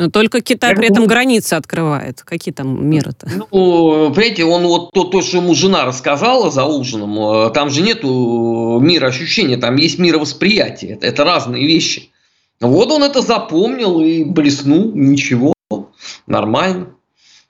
Но 0.00 0.08
только 0.08 0.40
Китай 0.40 0.74
при 0.74 0.88
этом 0.88 1.06
границы 1.06 1.54
открывает. 1.54 2.22
Какие 2.22 2.54
там 2.54 2.88
меры-то? 2.88 3.28
Ну, 3.28 4.10
понимаете, 4.14 4.46
он 4.46 4.66
вот 4.66 4.92
то, 4.92 5.04
то, 5.04 5.20
что 5.20 5.36
ему 5.36 5.54
жена 5.54 5.84
рассказала 5.84 6.50
за 6.50 6.64
ужином, 6.64 7.18
э, 7.20 7.50
там 7.50 7.68
же 7.68 7.82
нету 7.82 8.78
мира 8.80 9.08
ощущения, 9.08 9.58
там 9.58 9.76
есть 9.76 9.98
мировосприятие. 9.98 10.92
Это, 10.92 11.06
это 11.06 11.24
разные 11.24 11.66
вещи. 11.66 12.08
Вот 12.62 12.90
он 12.90 13.02
это 13.02 13.20
запомнил 13.20 14.00
и 14.00 14.24
блеснул, 14.24 14.90
ничего, 14.94 15.52
нормально. 16.26 16.94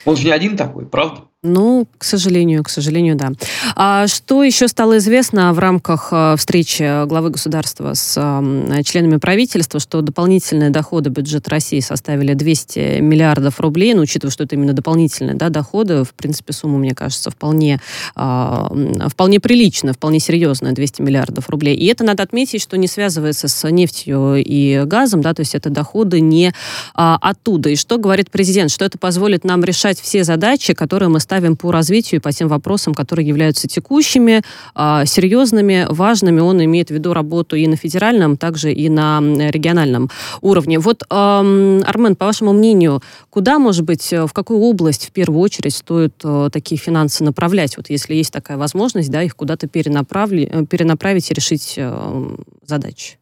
Он 0.04 0.16
же 0.16 0.24
не 0.24 0.32
один 0.32 0.56
такой, 0.56 0.86
правда? 0.86 1.22
Ну, 1.42 1.86
к 1.96 2.04
сожалению, 2.04 2.62
к 2.62 2.68
сожалению, 2.68 3.16
да. 3.16 3.32
А 3.74 4.06
что 4.08 4.44
еще 4.44 4.68
стало 4.68 4.98
известно 4.98 5.54
в 5.54 5.58
рамках 5.58 6.08
э, 6.12 6.34
встречи 6.36 7.06
главы 7.06 7.30
государства 7.30 7.94
с 7.94 8.14
э, 8.18 8.82
членами 8.82 9.16
правительства, 9.16 9.80
что 9.80 10.02
дополнительные 10.02 10.68
доходы 10.68 11.08
бюджета 11.08 11.48
России 11.52 11.80
составили 11.80 12.34
200 12.34 13.00
миллиардов 13.00 13.58
рублей, 13.58 13.94
ну, 13.94 14.02
учитывая, 14.02 14.30
что 14.30 14.44
это 14.44 14.54
именно 14.54 14.74
дополнительные 14.74 15.34
да, 15.34 15.48
доходы, 15.48 16.04
в 16.04 16.12
принципе, 16.12 16.52
сумма, 16.52 16.76
мне 16.76 16.94
кажется, 16.94 17.30
вполне, 17.30 17.80
э, 18.16 19.08
вполне 19.08 19.40
приличная, 19.40 19.94
вполне 19.94 20.20
серьезная, 20.20 20.72
200 20.72 21.00
миллиардов 21.00 21.48
рублей. 21.48 21.74
И 21.74 21.86
это 21.86 22.04
надо 22.04 22.22
отметить, 22.22 22.60
что 22.60 22.76
не 22.76 22.86
связывается 22.86 23.48
с 23.48 23.70
нефтью 23.70 24.34
и 24.36 24.82
газом, 24.84 25.22
да, 25.22 25.32
то 25.32 25.40
есть 25.40 25.54
это 25.54 25.70
доходы 25.70 26.20
не 26.20 26.52
а, 26.94 27.16
оттуда. 27.18 27.70
И 27.70 27.76
что 27.76 27.96
говорит 27.96 28.30
президент? 28.30 28.70
Что 28.70 28.84
это 28.84 28.98
позволит 28.98 29.44
нам 29.44 29.64
решать 29.64 29.98
все 29.98 30.22
задачи, 30.22 30.74
которые 30.74 31.08
мы 31.08 31.18
по 31.58 31.72
развитию 31.72 32.20
и 32.20 32.22
по 32.22 32.32
тем 32.32 32.48
вопросам, 32.48 32.94
которые 32.94 33.26
являются 33.26 33.68
текущими, 33.68 34.42
а, 34.74 35.04
серьезными, 35.04 35.86
важными. 35.88 36.40
Он 36.40 36.62
имеет 36.64 36.88
в 36.88 36.94
виду 36.94 37.12
работу 37.12 37.56
и 37.56 37.66
на 37.66 37.76
федеральном, 37.76 38.36
также 38.36 38.72
и 38.72 38.88
на 38.88 39.20
региональном 39.50 40.10
уровне. 40.40 40.78
Вот, 40.78 41.04
Армен, 41.08 42.16
по 42.16 42.26
вашему 42.26 42.52
мнению, 42.52 43.02
куда, 43.30 43.58
может 43.58 43.84
быть, 43.84 44.12
в 44.12 44.30
какую 44.32 44.60
область 44.60 45.06
в 45.06 45.12
первую 45.12 45.40
очередь 45.40 45.74
стоит 45.74 46.14
э, 46.24 46.48
такие 46.52 46.78
финансы 46.78 47.24
направлять? 47.24 47.76
Вот 47.76 47.90
если 47.90 48.14
есть 48.14 48.32
такая 48.32 48.56
возможность, 48.56 49.10
да, 49.10 49.22
их 49.22 49.36
куда-то 49.36 49.66
перенаправить, 49.68 50.68
перенаправить 50.68 51.30
и 51.30 51.34
решить 51.34 51.74
э, 51.76 52.36
задачи. 52.66 53.18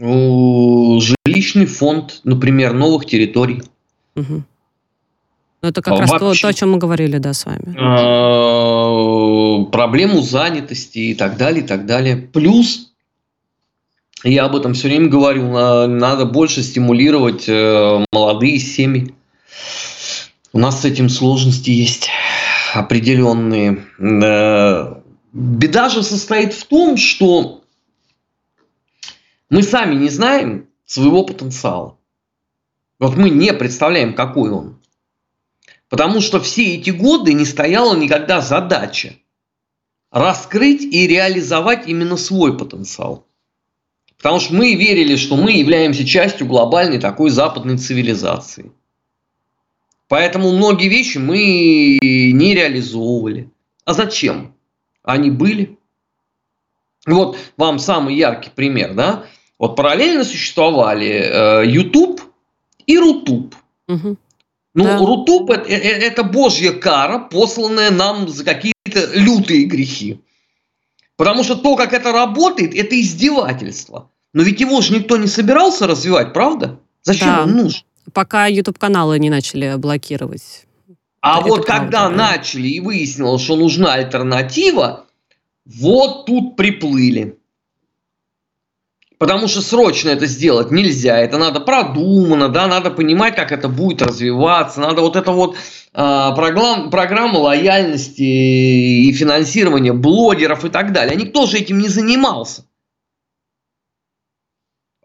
Жилищный 0.00 1.66
фонд, 1.66 2.20
например, 2.24 2.72
новых 2.72 3.04
территорий. 3.04 3.62
Угу. 4.16 4.42
Ну, 5.62 5.68
это 5.68 5.82
как 5.82 5.92
Вообще, 5.92 6.12
раз 6.12 6.20
то, 6.20 6.40
то, 6.40 6.48
о 6.48 6.52
чем 6.54 6.72
мы 6.72 6.78
говорили, 6.78 7.18
да, 7.18 7.34
с 7.34 7.44
вами. 7.44 7.76
А, 7.78 9.64
проблему 9.70 10.22
занятости 10.22 10.98
и 10.98 11.14
так 11.14 11.36
далее, 11.36 11.62
и 11.62 11.66
так 11.66 11.84
далее. 11.84 12.16
Плюс, 12.16 12.92
я 14.24 14.46
об 14.46 14.56
этом 14.56 14.72
все 14.72 14.88
время 14.88 15.08
говорю, 15.08 15.48
надо 15.86 16.24
больше 16.24 16.62
стимулировать 16.62 17.44
э, 17.46 18.04
молодые 18.10 18.58
семьи. 18.58 19.14
У 20.52 20.58
нас 20.58 20.80
с 20.80 20.84
этим 20.84 21.08
сложности 21.08 21.70
есть 21.70 22.08
определенные. 22.74 23.84
Беда 25.32 25.88
же 25.90 26.02
состоит 26.02 26.54
в 26.54 26.64
том, 26.64 26.96
что 26.96 27.62
мы 29.50 29.62
сами 29.62 29.94
не 29.94 30.08
знаем 30.08 30.66
своего 30.86 31.22
потенциала. 31.22 31.96
Вот 32.98 33.16
мы 33.16 33.30
не 33.30 33.52
представляем, 33.52 34.14
какой 34.14 34.50
он. 34.50 34.79
Потому 35.90 36.20
что 36.20 36.40
все 36.40 36.76
эти 36.76 36.90
годы 36.90 37.34
не 37.34 37.44
стояла 37.44 37.96
никогда 37.96 38.40
задача 38.40 39.14
раскрыть 40.10 40.82
и 40.82 41.06
реализовать 41.06 41.86
именно 41.88 42.16
свой 42.16 42.56
потенциал. 42.56 43.26
Потому 44.16 44.38
что 44.38 44.54
мы 44.54 44.74
верили, 44.74 45.16
что 45.16 45.36
мы 45.36 45.52
являемся 45.52 46.06
частью 46.06 46.46
глобальной 46.46 47.00
такой 47.00 47.30
западной 47.30 47.76
цивилизации. 47.76 48.72
Поэтому 50.08 50.52
многие 50.52 50.88
вещи 50.88 51.18
мы 51.18 51.98
не 52.02 52.54
реализовывали. 52.54 53.50
А 53.84 53.94
зачем? 53.94 54.54
Они 55.02 55.30
были. 55.30 55.76
Вот 57.06 57.38
вам 57.56 57.78
самый 57.78 58.14
яркий 58.14 58.50
пример, 58.50 58.94
да? 58.94 59.26
Вот 59.58 59.74
параллельно 59.74 60.24
существовали 60.24 61.08
э, 61.08 61.66
YouTube 61.66 62.20
и 62.86 62.98
Rutube. 62.98 63.54
Угу. 63.88 64.16
Ну, 64.80 64.84
да. 64.84 64.98
Rutube 64.98 65.50
это, 65.50 65.68
это 65.68 66.22
божья 66.22 66.72
кара, 66.72 67.18
посланная 67.18 67.90
нам 67.90 68.28
за 68.28 68.44
какие-то 68.44 69.10
лютые 69.14 69.64
грехи. 69.64 70.20
Потому 71.16 71.44
что 71.44 71.56
то, 71.56 71.76
как 71.76 71.92
это 71.92 72.12
работает, 72.12 72.74
это 72.74 72.98
издевательство. 73.00 74.10
Но 74.32 74.42
ведь 74.42 74.60
его 74.60 74.80
же 74.80 74.94
никто 74.94 75.16
не 75.16 75.26
собирался 75.26 75.86
развивать, 75.86 76.32
правда? 76.32 76.80
Зачем 77.02 77.28
да. 77.28 77.42
он 77.42 77.56
нужен? 77.56 77.82
Пока 78.12 78.46
YouTube-каналы 78.46 79.18
не 79.18 79.30
начали 79.30 79.74
блокировать. 79.76 80.66
А 81.20 81.40
это 81.40 81.48
вот 81.48 81.66
правда, 81.66 81.84
когда 81.84 82.08
да. 82.08 82.16
начали 82.16 82.68
и 82.68 82.80
выяснилось, 82.80 83.42
что 83.42 83.56
нужна 83.56 83.94
альтернатива, 83.94 85.06
вот 85.66 86.26
тут 86.26 86.56
приплыли. 86.56 87.38
Потому 89.20 89.48
что 89.48 89.60
срочно 89.60 90.08
это 90.08 90.24
сделать 90.24 90.70
нельзя. 90.70 91.18
Это 91.18 91.36
надо 91.36 91.60
продумано, 91.60 92.48
да, 92.48 92.66
надо 92.66 92.90
понимать, 92.90 93.36
как 93.36 93.52
это 93.52 93.68
будет 93.68 94.00
развиваться. 94.00 94.80
Надо 94.80 95.02
вот 95.02 95.14
это 95.14 95.30
вот 95.30 95.56
э, 95.56 95.58
программ, 95.92 96.88
программа 96.88 97.36
лояльности 97.36 98.22
и 98.22 99.12
финансирования 99.12 99.92
блогеров 99.92 100.64
и 100.64 100.70
так 100.70 100.92
далее. 100.94 101.16
Никто 101.16 101.44
же 101.44 101.58
этим 101.58 101.80
не 101.80 101.88
занимался. 101.88 102.64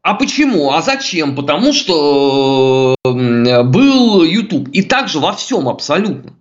А 0.01 0.13
почему? 0.13 0.71
А 0.71 0.82
зачем? 0.82 1.36
Потому 1.36 1.73
что 1.73 2.95
был 3.04 4.23
YouTube. 4.23 4.69
И 4.69 4.82
также 4.84 5.19
во 5.19 5.34
всем 5.34 5.67
абсолютно. 5.67 6.38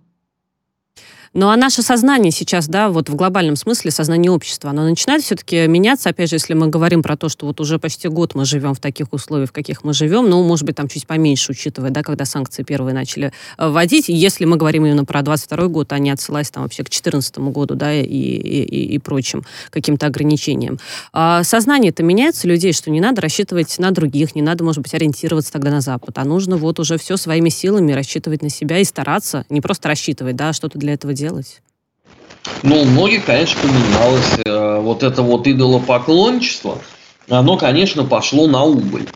Ну 1.37 1.49
а 1.49 1.57
наше 1.57 1.81
сознание 1.81 2.31
сейчас, 2.31 2.69
да, 2.69 2.87
вот 2.87 3.09
в 3.09 3.15
глобальном 3.15 3.57
смысле, 3.57 3.91
сознание 3.91 4.31
общества, 4.31 4.69
оно 4.69 4.85
начинает 4.85 5.21
все-таки 5.21 5.67
меняться, 5.67 6.07
опять 6.07 6.29
же, 6.29 6.37
если 6.37 6.53
мы 6.53 6.67
говорим 6.67 7.03
про 7.03 7.17
то, 7.17 7.27
что 7.27 7.45
вот 7.45 7.59
уже 7.59 7.77
почти 7.77 8.07
год 8.07 8.35
мы 8.35 8.45
живем 8.45 8.73
в 8.73 8.79
таких 8.79 9.11
условиях, 9.11 9.49
в 9.49 9.51
каких 9.51 9.83
мы 9.83 9.93
живем, 9.93 10.29
ну, 10.29 10.41
может 10.45 10.65
быть, 10.65 10.77
там 10.77 10.87
чуть 10.87 11.05
поменьше, 11.05 11.51
учитывая, 11.51 11.89
да, 11.89 12.03
когда 12.03 12.23
санкции 12.23 12.63
первые 12.63 12.93
начали 12.93 13.33
э, 13.57 13.67
вводить, 13.67 14.05
если 14.07 14.45
мы 14.45 14.55
говорим 14.55 14.85
именно 14.85 15.03
про 15.03 15.21
22 15.23 15.67
год, 15.67 15.91
а 15.91 15.99
не 15.99 16.09
отсылаясь 16.09 16.49
там 16.51 16.63
вообще 16.63 16.83
к 16.83 16.87
2014 16.87 17.37
году, 17.39 17.75
да, 17.75 17.93
и, 17.93 18.05
и, 18.05 18.93
и 18.95 18.97
прочим 18.99 19.43
каким-то 19.71 20.05
ограничениям. 20.05 20.79
А 21.11 21.43
сознание 21.43 21.89
это 21.89 22.01
меняется 22.01 22.47
людей, 22.47 22.71
что 22.71 22.89
не 22.91 23.01
надо 23.01 23.21
рассчитывать 23.21 23.77
на 23.77 23.91
других, 23.91 24.35
не 24.35 24.41
надо, 24.41 24.63
может 24.63 24.81
быть, 24.81 24.93
ориентироваться 24.93 25.51
тогда 25.51 25.69
на 25.69 25.81
Запад, 25.81 26.17
а 26.17 26.23
нужно 26.23 26.55
вот 26.55 26.79
уже 26.79 26.97
все 26.97 27.17
своими 27.17 27.49
силами 27.49 27.91
рассчитывать 27.91 28.41
на 28.41 28.49
себя 28.49 28.79
и 28.79 28.85
стараться, 28.85 29.45
не 29.49 29.59
просто 29.59 29.89
рассчитывать, 29.89 30.37
да, 30.37 30.53
что-то 30.53 30.79
для 30.79 30.93
этого 30.93 31.11
делать, 31.11 31.24
делать? 31.25 31.61
Ну, 32.61 32.81
у 32.81 32.85
многих, 32.85 33.25
конечно, 33.25 33.59
поменялось. 33.61 34.39
Э, 34.45 34.79
вот 34.79 35.01
это 35.01 35.23
вот 35.23 35.47
идолопоклонничество, 35.47 36.77
оно, 37.27 37.57
конечно, 37.57 38.03
пошло 38.03 38.47
на 38.47 38.63
убыль. 38.63 39.07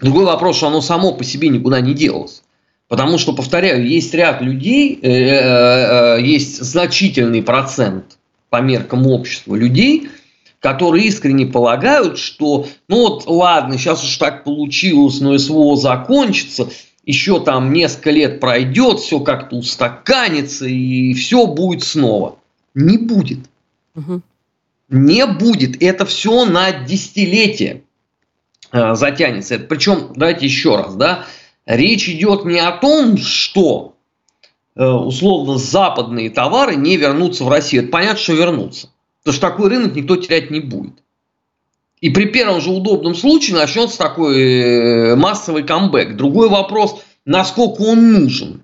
Другой 0.00 0.26
вопрос, 0.26 0.58
что 0.58 0.66
оно 0.66 0.82
само 0.82 1.12
по 1.12 1.24
себе 1.24 1.48
никуда 1.48 1.80
не 1.80 1.94
делось. 1.94 2.42
Потому 2.88 3.16
что, 3.16 3.32
повторяю, 3.32 3.88
есть 3.88 4.12
ряд 4.12 4.42
людей, 4.42 4.98
э, 5.00 5.08
э, 5.08 6.22
есть 6.22 6.62
значительный 6.62 7.42
процент 7.42 8.18
по 8.50 8.60
меркам 8.60 9.06
общества 9.06 9.54
людей, 9.54 10.10
которые 10.60 11.06
искренне 11.06 11.46
полагают, 11.46 12.18
что, 12.18 12.66
ну 12.88 13.08
вот, 13.08 13.24
ладно, 13.26 13.78
сейчас 13.78 14.04
уж 14.04 14.16
так 14.18 14.44
получилось, 14.44 15.20
но 15.20 15.36
СВО 15.38 15.76
закончится, 15.76 16.68
еще 17.06 17.42
там 17.42 17.72
несколько 17.72 18.10
лет 18.10 18.40
пройдет, 18.40 19.00
все 19.00 19.20
как-то 19.20 19.56
устаканится, 19.56 20.66
и 20.66 21.14
все 21.14 21.46
будет 21.46 21.82
снова. 21.84 22.38
Не 22.74 22.98
будет. 22.98 23.40
Угу. 23.94 24.22
Не 24.90 25.26
будет. 25.26 25.82
Это 25.82 26.06
все 26.06 26.44
на 26.44 26.72
десятилетие 26.72 27.82
э, 28.72 28.94
затянется. 28.94 29.56
Это, 29.56 29.64
причем, 29.64 30.12
давайте 30.16 30.46
еще 30.46 30.76
раз, 30.76 30.94
да, 30.94 31.26
речь 31.66 32.08
идет 32.08 32.44
не 32.44 32.58
о 32.58 32.72
том, 32.72 33.16
что 33.18 33.94
э, 34.74 34.84
условно 34.84 35.58
западные 35.58 36.30
товары 36.30 36.76
не 36.76 36.96
вернутся 36.96 37.44
в 37.44 37.48
Россию. 37.48 37.84
Это 37.84 37.92
понятно, 37.92 38.18
что 38.18 38.32
вернутся. 38.34 38.88
Потому 39.22 39.36
что 39.36 39.48
такой 39.48 39.68
рынок 39.70 39.94
никто 39.94 40.16
терять 40.16 40.50
не 40.50 40.60
будет. 40.60 40.94
И 42.04 42.10
при 42.10 42.26
первом 42.26 42.60
же 42.60 42.70
удобном 42.70 43.14
случае 43.14 43.56
начнется 43.56 43.96
такой 43.96 44.36
э, 44.36 45.16
массовый 45.16 45.62
камбэк. 45.62 46.16
Другой 46.16 46.50
вопрос, 46.50 47.02
насколько 47.24 47.80
он 47.80 48.12
нужен. 48.12 48.62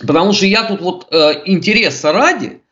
Потому 0.00 0.32
что 0.32 0.46
я 0.46 0.64
тут 0.64 0.80
вот 0.80 1.08
э, 1.10 1.42
интереса 1.44 2.10
ради, 2.10 2.62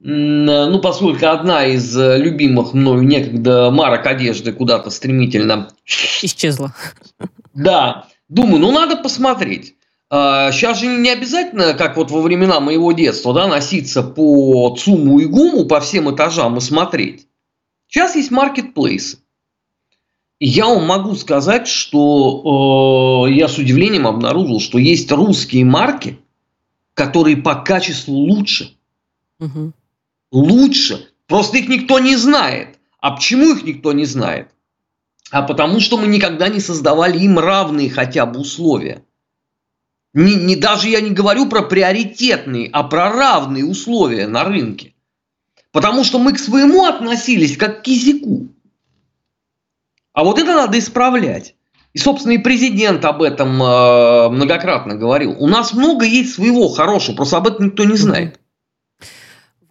ну, 0.00 0.80
поскольку 0.80 1.26
одна 1.26 1.66
из 1.66 1.94
э, 1.94 2.16
любимых 2.16 2.72
мною 2.72 3.02
некогда 3.02 3.70
марок 3.70 4.06
одежды 4.06 4.50
куда-то 4.50 4.88
стремительно... 4.88 5.68
Исчезла. 5.84 6.74
Да. 7.52 8.06
Думаю, 8.30 8.60
ну, 8.60 8.72
надо 8.72 8.96
посмотреть. 8.96 9.74
Сейчас 10.10 10.80
же 10.80 10.86
не 10.86 11.10
обязательно, 11.10 11.74
как 11.74 11.98
вот 11.98 12.10
во 12.10 12.22
времена 12.22 12.60
моего 12.60 12.92
детства, 12.92 13.34
да, 13.34 13.46
носиться 13.46 14.02
по 14.02 14.74
ЦУМу 14.74 15.18
и 15.18 15.26
ГУМу, 15.26 15.66
по 15.66 15.80
всем 15.80 16.10
этажам 16.14 16.56
и 16.56 16.60
смотреть. 16.62 17.26
Сейчас 17.92 18.16
есть 18.16 18.30
маркетплейсы. 18.30 19.18
Я 20.40 20.66
вам 20.66 20.86
могу 20.86 21.14
сказать, 21.14 21.68
что 21.68 23.26
э, 23.28 23.32
я 23.34 23.48
с 23.48 23.58
удивлением 23.58 24.06
обнаружил, 24.06 24.60
что 24.60 24.78
есть 24.78 25.12
русские 25.12 25.66
марки, 25.66 26.18
которые 26.94 27.36
по 27.36 27.54
качеству 27.54 28.14
лучше. 28.14 28.74
Угу. 29.40 29.72
Лучше. 30.32 31.10
Просто 31.26 31.58
их 31.58 31.68
никто 31.68 31.98
не 31.98 32.16
знает. 32.16 32.78
А 32.98 33.10
почему 33.10 33.52
их 33.52 33.62
никто 33.62 33.92
не 33.92 34.06
знает? 34.06 34.48
А 35.30 35.42
потому 35.42 35.78
что 35.78 35.98
мы 35.98 36.06
никогда 36.06 36.48
не 36.48 36.60
создавали 36.60 37.18
им 37.18 37.38
равные 37.38 37.90
хотя 37.90 38.24
бы 38.24 38.40
условия. 38.40 39.04
Не, 40.14 40.36
не, 40.36 40.56
даже 40.56 40.88
я 40.88 41.02
не 41.02 41.10
говорю 41.10 41.46
про 41.46 41.60
приоритетные, 41.60 42.70
а 42.72 42.84
про 42.84 43.10
равные 43.10 43.66
условия 43.66 44.26
на 44.26 44.44
рынке. 44.44 44.94
Потому 45.72 46.04
что 46.04 46.18
мы 46.18 46.34
к 46.34 46.38
своему 46.38 46.84
относились 46.84 47.56
как 47.56 47.80
к 47.80 47.82
кизику. 47.82 48.48
А 50.12 50.24
вот 50.24 50.38
это 50.38 50.54
надо 50.54 50.78
исправлять. 50.78 51.54
И, 51.94 51.98
собственно, 51.98 52.32
и 52.32 52.38
президент 52.38 53.04
об 53.04 53.22
этом 53.22 53.62
э, 53.62 54.28
многократно 54.28 54.94
говорил. 54.94 55.34
У 55.38 55.48
нас 55.48 55.72
много 55.72 56.04
есть 56.04 56.34
своего 56.34 56.68
хорошего, 56.68 57.16
просто 57.16 57.38
об 57.38 57.46
этом 57.46 57.66
никто 57.66 57.84
не 57.84 57.96
знает. 57.96 58.38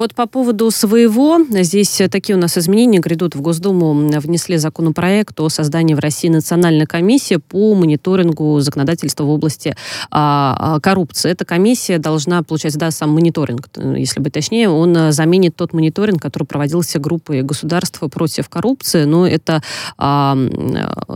Вот 0.02 0.16
по 0.16 0.26
поводу 0.26 0.72
своего, 0.72 1.38
здесь 1.48 2.02
такие 2.10 2.36
у 2.36 2.40
нас 2.40 2.58
изменения 2.58 2.98
грядут. 2.98 3.36
В 3.36 3.42
Госдуму 3.42 3.94
внесли 3.94 4.58
законопроект 4.58 5.40
о 5.40 5.48
создании 5.48 5.94
в 5.94 6.00
России 6.00 6.28
национальной 6.28 6.88
комиссии 6.88 7.36
по 7.36 7.76
мониторингу 7.76 8.60
законодательства 8.62 9.26
в 9.26 9.30
области 9.30 9.76
а, 10.10 10.58
а 10.58 10.80
коррупции. 10.80 11.30
Эта 11.30 11.46
комиссия 11.46 12.00
должна, 12.00 12.42
получается, 12.42 12.80
да, 12.80 12.90
сам 12.90 13.12
мониторинг, 13.12 13.70
если 13.96 14.20
быть 14.22 14.34
точнее, 14.34 14.70
он 14.70 15.12
заменит 15.12 15.56
тот 15.56 15.72
мониторинг, 15.72 16.20
который 16.20 16.46
проводился 16.46 16.98
группой 16.98 17.44
государства 17.44 18.08
против 18.08 18.50
коррупции. 18.50 19.04
Но 19.04 19.28
это 19.28 19.62
а, 20.00 20.36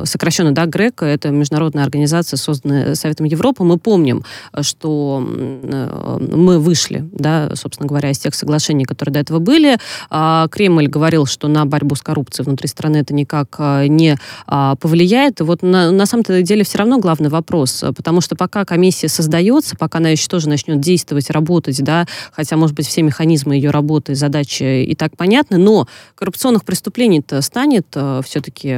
сокращенно, 0.03 0.51
да, 0.51 0.67
ГРЭК, 0.67 1.01
это 1.01 1.29
международная 1.29 1.85
организация, 1.85 2.37
созданная 2.37 2.93
Советом 2.93 3.25
Европы. 3.25 3.63
Мы 3.63 3.79
помним, 3.79 4.23
что 4.61 5.27
мы 5.27 6.59
вышли, 6.59 7.09
да, 7.11 7.49
собственно 7.55 7.89
говоря, 7.89 8.11
из 8.11 8.19
тех 8.19 8.35
соглашений, 8.35 8.74
отношения, 8.75 8.85
которые 8.85 9.13
до 9.13 9.19
этого 9.19 9.39
были. 9.39 9.77
А, 10.09 10.47
Кремль 10.49 10.87
говорил, 10.87 11.25
что 11.25 11.47
на 11.47 11.65
борьбу 11.65 11.95
с 11.95 12.01
коррупцией 12.01 12.45
внутри 12.45 12.67
страны 12.67 12.97
это 12.97 13.13
никак 13.13 13.55
а, 13.57 13.87
не 13.87 14.17
а, 14.47 14.75
повлияет. 14.75 15.41
И 15.41 15.43
вот 15.43 15.61
на, 15.61 15.91
на 15.91 16.05
самом-то 16.05 16.41
деле 16.41 16.63
все 16.63 16.77
равно 16.77 16.99
главный 16.99 17.29
вопрос, 17.29 17.83
потому 17.95 18.21
что 18.21 18.35
пока 18.35 18.65
комиссия 18.65 19.07
создается, 19.07 19.75
пока 19.75 19.99
она 19.99 20.09
еще 20.09 20.27
тоже 20.27 20.49
начнет 20.49 20.79
действовать, 20.79 21.29
работать, 21.29 21.81
да, 21.83 22.05
хотя, 22.31 22.57
может 22.57 22.75
быть, 22.75 22.87
все 22.87 23.01
механизмы 23.01 23.55
ее 23.55 23.71
работы, 23.71 24.15
задачи 24.15 24.83
и 24.83 24.95
так 24.95 25.15
понятны, 25.17 25.57
но 25.57 25.87
коррупционных 26.15 26.65
преступлений-то 26.65 27.41
станет 27.41 27.87
все-таки 28.23 28.69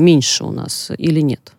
меньше 0.00 0.44
у 0.44 0.52
нас 0.52 0.90
или 0.98 1.20
нет? 1.20 1.52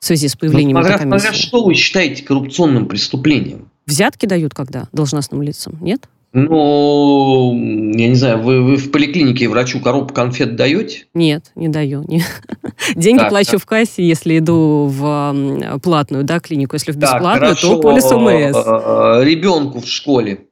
в 0.00 0.06
связи 0.06 0.28
с 0.28 0.34
появлением 0.34 0.76
ну, 0.76 0.80
смотря, 0.80 0.94
этой 0.94 1.02
комиссии. 1.02 1.26
Смотря 1.26 1.42
что 1.42 1.64
вы 1.64 1.74
считаете 1.74 2.24
коррупционным 2.24 2.86
преступлением? 2.86 3.68
Взятки 3.84 4.24
дают 4.24 4.54
когда 4.54 4.88
должностным 4.92 5.42
лицам, 5.42 5.76
нет? 5.82 6.08
Ну, 6.32 7.54
я 7.96 8.08
не 8.08 8.14
знаю, 8.14 8.40
вы, 8.40 8.62
вы 8.62 8.76
в 8.76 8.92
поликлинике 8.92 9.48
врачу 9.48 9.80
коробку 9.80 10.14
конфет 10.14 10.54
даете? 10.54 11.06
Нет, 11.12 11.50
не 11.56 11.68
даю. 11.68 12.04
Не. 12.06 12.22
Деньги 12.94 13.18
так, 13.18 13.30
плачу 13.30 13.52
так. 13.52 13.62
в 13.62 13.66
кассе, 13.66 14.06
если 14.06 14.38
иду 14.38 14.86
в 14.88 15.80
платную 15.82 16.22
да, 16.22 16.38
клинику. 16.38 16.76
Если 16.76 16.92
в 16.92 16.96
бесплатную, 16.96 17.54
так, 17.54 17.60
то 17.60 17.80
полис 17.80 18.04
ОМС. 18.04 18.56
А, 18.56 19.22
ребенку 19.24 19.80
в 19.80 19.88
школе. 19.88 20.46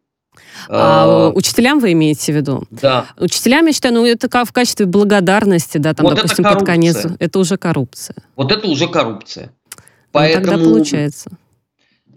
А, 0.69 1.31
учителям 1.33 1.79
вы 1.79 1.93
имеете 1.93 2.33
в 2.33 2.37
виду? 2.37 2.65
Да. 2.71 3.07
Учителям, 3.17 3.67
я 3.67 3.73
считаю, 3.73 3.95
ну 3.95 4.05
это 4.05 4.29
в 4.45 4.53
качестве 4.53 4.87
благодарности, 4.87 5.79
да, 5.79 5.95
там, 5.95 6.07
вот 6.07 6.17
допустим, 6.17 6.45
под 6.45 6.67
конец. 6.67 7.07
Это 7.21 7.39
уже 7.39 7.57
коррупция. 7.57 8.17
Вот 8.35 8.51
это 8.51 8.67
уже 8.67 8.89
коррупция. 8.89 9.53
Поэтому... 10.11 10.45
Ну, 10.45 10.51
тогда 10.51 10.71
получается. 10.71 11.31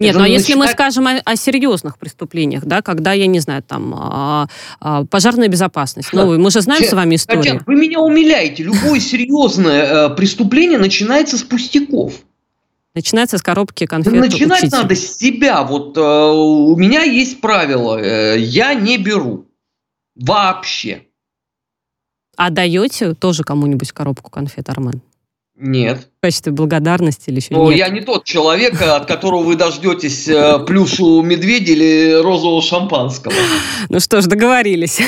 Нет, 0.02 0.16
ну 0.16 0.22
а 0.22 0.28
если 0.28 0.54
мы 0.54 0.66
скажем 0.68 1.06
о, 1.06 1.20
о 1.24 1.36
серьезных 1.36 1.98
преступлениях, 1.98 2.64
да, 2.64 2.82
когда, 2.82 3.12
я 3.12 3.26
не 3.26 3.40
знаю, 3.40 3.62
там, 3.62 3.94
а, 3.96 4.48
а, 4.80 5.04
пожарная 5.04 5.48
безопасность. 5.48 6.12
Ну, 6.12 6.38
мы 6.38 6.50
же 6.50 6.60
знаем 6.60 6.82
Че, 6.82 6.90
с 6.90 6.92
вами 6.92 7.14
историю. 7.16 7.42
Татьяна, 7.42 7.62
вы 7.66 7.76
меня 7.76 8.00
умиляете. 8.00 8.64
Любое 8.64 9.00
серьезное 9.12 10.08
э, 10.08 10.14
преступление 10.14 10.78
начинается 10.78 11.38
с 11.38 11.42
пустяков. 11.42 12.14
Начинается 12.94 13.38
с 13.38 13.42
коробки 13.42 13.86
конфет. 13.86 14.12
Начинать 14.12 14.64
учителя. 14.64 14.82
надо 14.82 14.94
с 14.94 15.16
себя. 15.16 15.62
Вот 15.62 15.96
э, 15.96 16.00
у 16.00 16.76
меня 16.76 17.02
есть 17.02 17.40
правило. 17.40 17.98
Э, 17.98 18.38
я 18.38 18.74
не 18.74 18.98
беру. 18.98 19.46
Вообще. 20.14 21.06
А 22.36 22.50
даете 22.50 23.14
тоже 23.14 23.44
кому-нибудь 23.44 23.92
коробку 23.92 24.30
конфет, 24.30 24.68
Армен? 24.68 25.00
Нет. 25.64 26.08
В 26.18 26.22
качестве 26.24 26.50
благодарности 26.50 27.30
или 27.30 27.36
еще 27.36 27.48
Но 27.52 27.70
нет? 27.70 27.78
я 27.78 27.88
не 27.88 28.00
тот 28.00 28.24
человек, 28.24 28.82
от 28.82 29.06
которого 29.06 29.44
вы 29.44 29.54
дождетесь 29.54 30.26
э, 30.26 30.58
плюшу 30.66 31.22
медведя 31.22 31.72
или 31.72 32.20
розового 32.20 32.60
шампанского. 32.60 33.32
Ну 33.88 34.00
что 34.00 34.20
ж, 34.20 34.26
договорились. 34.26 34.98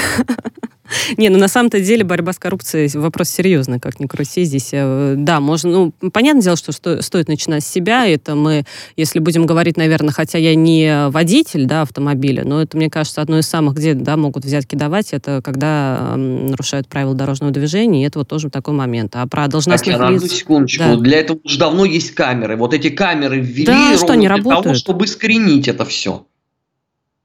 Не, 1.16 1.28
ну 1.28 1.38
на 1.38 1.48
самом-то 1.48 1.80
деле 1.80 2.04
борьба 2.04 2.32
с 2.32 2.38
коррупцией 2.38 2.90
вопрос 2.98 3.28
серьезный, 3.28 3.80
как 3.80 4.00
ни 4.00 4.06
крути. 4.06 4.44
Здесь, 4.44 4.70
э, 4.72 5.14
да, 5.16 5.40
можно, 5.40 5.70
ну, 5.70 6.10
понятное 6.10 6.42
дело, 6.42 6.56
что 6.56 6.72
стоит 7.02 7.28
начинать 7.28 7.64
с 7.64 7.68
себя. 7.68 8.06
Это 8.06 8.34
мы, 8.34 8.64
если 8.96 9.18
будем 9.18 9.46
говорить, 9.46 9.76
наверное, 9.76 10.12
хотя 10.12 10.38
я 10.38 10.54
не 10.54 11.08
водитель, 11.08 11.66
да, 11.66 11.82
автомобиля, 11.82 12.44
но 12.44 12.62
это, 12.62 12.76
мне 12.76 12.90
кажется, 12.90 13.20
одно 13.20 13.38
из 13.38 13.46
самых, 13.46 13.74
где, 13.74 13.94
да, 13.94 14.16
могут 14.16 14.44
взятки 14.44 14.74
давать, 14.74 15.12
это 15.12 15.40
когда 15.42 16.14
нарушают 16.16 16.88
правила 16.88 17.14
дорожного 17.14 17.52
движения, 17.52 18.02
и 18.02 18.06
это 18.06 18.20
вот 18.20 18.28
тоже 18.28 18.50
такой 18.50 18.74
момент. 18.74 19.14
А 19.16 19.26
про 19.26 19.48
должностных 19.48 19.96
так, 19.96 20.10
лиц... 20.10 20.22
одну 20.22 20.28
секундочку. 20.28 20.84
Да. 20.84 20.96
Для 20.96 21.20
этого 21.20 21.38
уже 21.44 21.58
давно 21.58 21.84
есть 21.84 22.12
камеры. 22.14 22.56
Вот 22.56 22.74
эти 22.74 22.88
камеры 22.88 23.40
ввели 23.40 23.66
да, 23.66 23.90
ровно 23.90 23.96
что, 23.98 24.14
не 24.14 24.26
для 24.26 24.36
работают. 24.36 24.62
того, 24.62 24.74
чтобы 24.74 25.04
искоренить 25.04 25.68
это 25.68 25.84
все. 25.84 26.26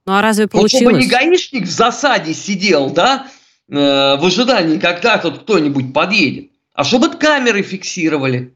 Ну 0.06 0.14
а 0.14 0.22
разве 0.22 0.48
получилось? 0.48 0.84
Вот 0.84 0.90
чтобы 0.92 1.04
не 1.04 1.08
гаишник 1.08 1.68
в 1.68 1.72
засаде 1.72 2.34
сидел, 2.34 2.90
да, 2.90 3.28
Э, 3.28 3.39
в 3.70 4.26
ожидании, 4.26 4.80
когда 4.80 5.18
тут 5.20 5.40
кто-нибудь 5.40 5.94
подъедет, 5.94 6.52
а 6.74 6.84
чтобы 6.84 7.10
камеры 7.10 7.62
фиксировали. 7.62 8.56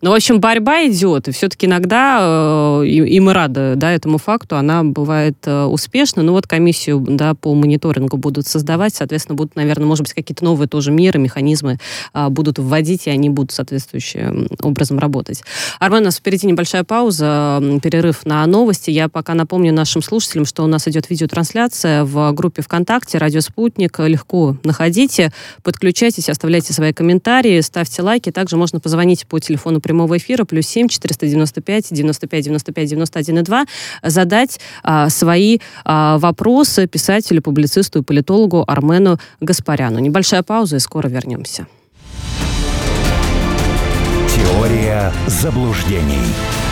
Ну, 0.00 0.10
в 0.10 0.14
общем, 0.14 0.40
борьба 0.40 0.86
идет, 0.86 1.28
и 1.28 1.32
все-таки 1.32 1.66
иногда, 1.66 2.80
э, 2.82 2.86
и, 2.86 2.96
и 3.16 3.20
мы 3.20 3.32
рады 3.32 3.74
да, 3.76 3.92
этому 3.92 4.18
факту, 4.18 4.56
она 4.56 4.84
бывает 4.84 5.36
э, 5.46 5.64
успешна. 5.64 6.22
Ну, 6.22 6.32
вот 6.32 6.46
комиссию 6.46 7.04
да, 7.06 7.34
по 7.34 7.54
мониторингу 7.54 8.16
будут 8.16 8.46
создавать, 8.46 8.94
соответственно, 8.94 9.36
будут, 9.36 9.56
наверное, 9.56 9.86
может 9.86 10.04
быть, 10.04 10.14
какие-то 10.14 10.44
новые 10.44 10.68
тоже 10.68 10.90
меры, 10.90 11.18
механизмы 11.18 11.78
э, 12.12 12.28
будут 12.28 12.58
вводить, 12.58 13.06
и 13.06 13.10
они 13.10 13.30
будут 13.30 13.52
соответствующим 13.52 14.48
образом 14.62 14.98
работать. 14.98 15.42
Армен, 15.80 16.02
у 16.02 16.04
нас 16.06 16.16
впереди 16.16 16.46
небольшая 16.46 16.84
пауза, 16.84 17.62
перерыв 17.82 18.24
на 18.24 18.46
новости. 18.46 18.90
Я 18.90 19.08
пока 19.08 19.34
напомню 19.34 19.72
нашим 19.72 20.02
слушателям, 20.02 20.44
что 20.44 20.64
у 20.64 20.66
нас 20.66 20.86
идет 20.88 21.10
видеотрансляция 21.10 22.04
в 22.04 22.32
группе 22.32 22.62
ВКонтакте 22.62 23.18
«Радио 23.18 23.40
Спутник». 23.40 23.98
Легко 23.98 24.56
находите, 24.62 25.32
подключайтесь, 25.62 26.28
оставляйте 26.28 26.72
свои 26.72 26.92
комментарии, 26.92 27.60
ставьте 27.60 28.02
лайки. 28.02 28.30
Также 28.30 28.56
можно 28.56 28.80
позвонить 28.80 29.26
по 29.26 29.38
телефону 29.38 29.63
телефону 29.64 29.80
прямого 29.80 30.16
эфира 30.18 30.44
плюс 30.44 30.66
7 30.66 30.88
495 30.88 31.88
95 31.90 32.44
95 32.44 32.88
91 32.88 33.38
и 33.38 33.42
2 33.42 33.64
задать 34.02 34.60
а, 34.82 35.08
свои 35.08 35.58
а, 35.84 36.18
вопросы 36.18 36.86
писателю, 36.86 37.42
публицисту 37.42 38.00
и 38.00 38.02
политологу 38.02 38.64
Армену 38.66 39.18
Гаспаряну. 39.40 39.98
Небольшая 39.98 40.42
пауза 40.42 40.76
и 40.76 40.80
скоро 40.80 41.08
вернемся. 41.08 41.66
Теория 44.28 45.12
заблуждений. 45.26 46.63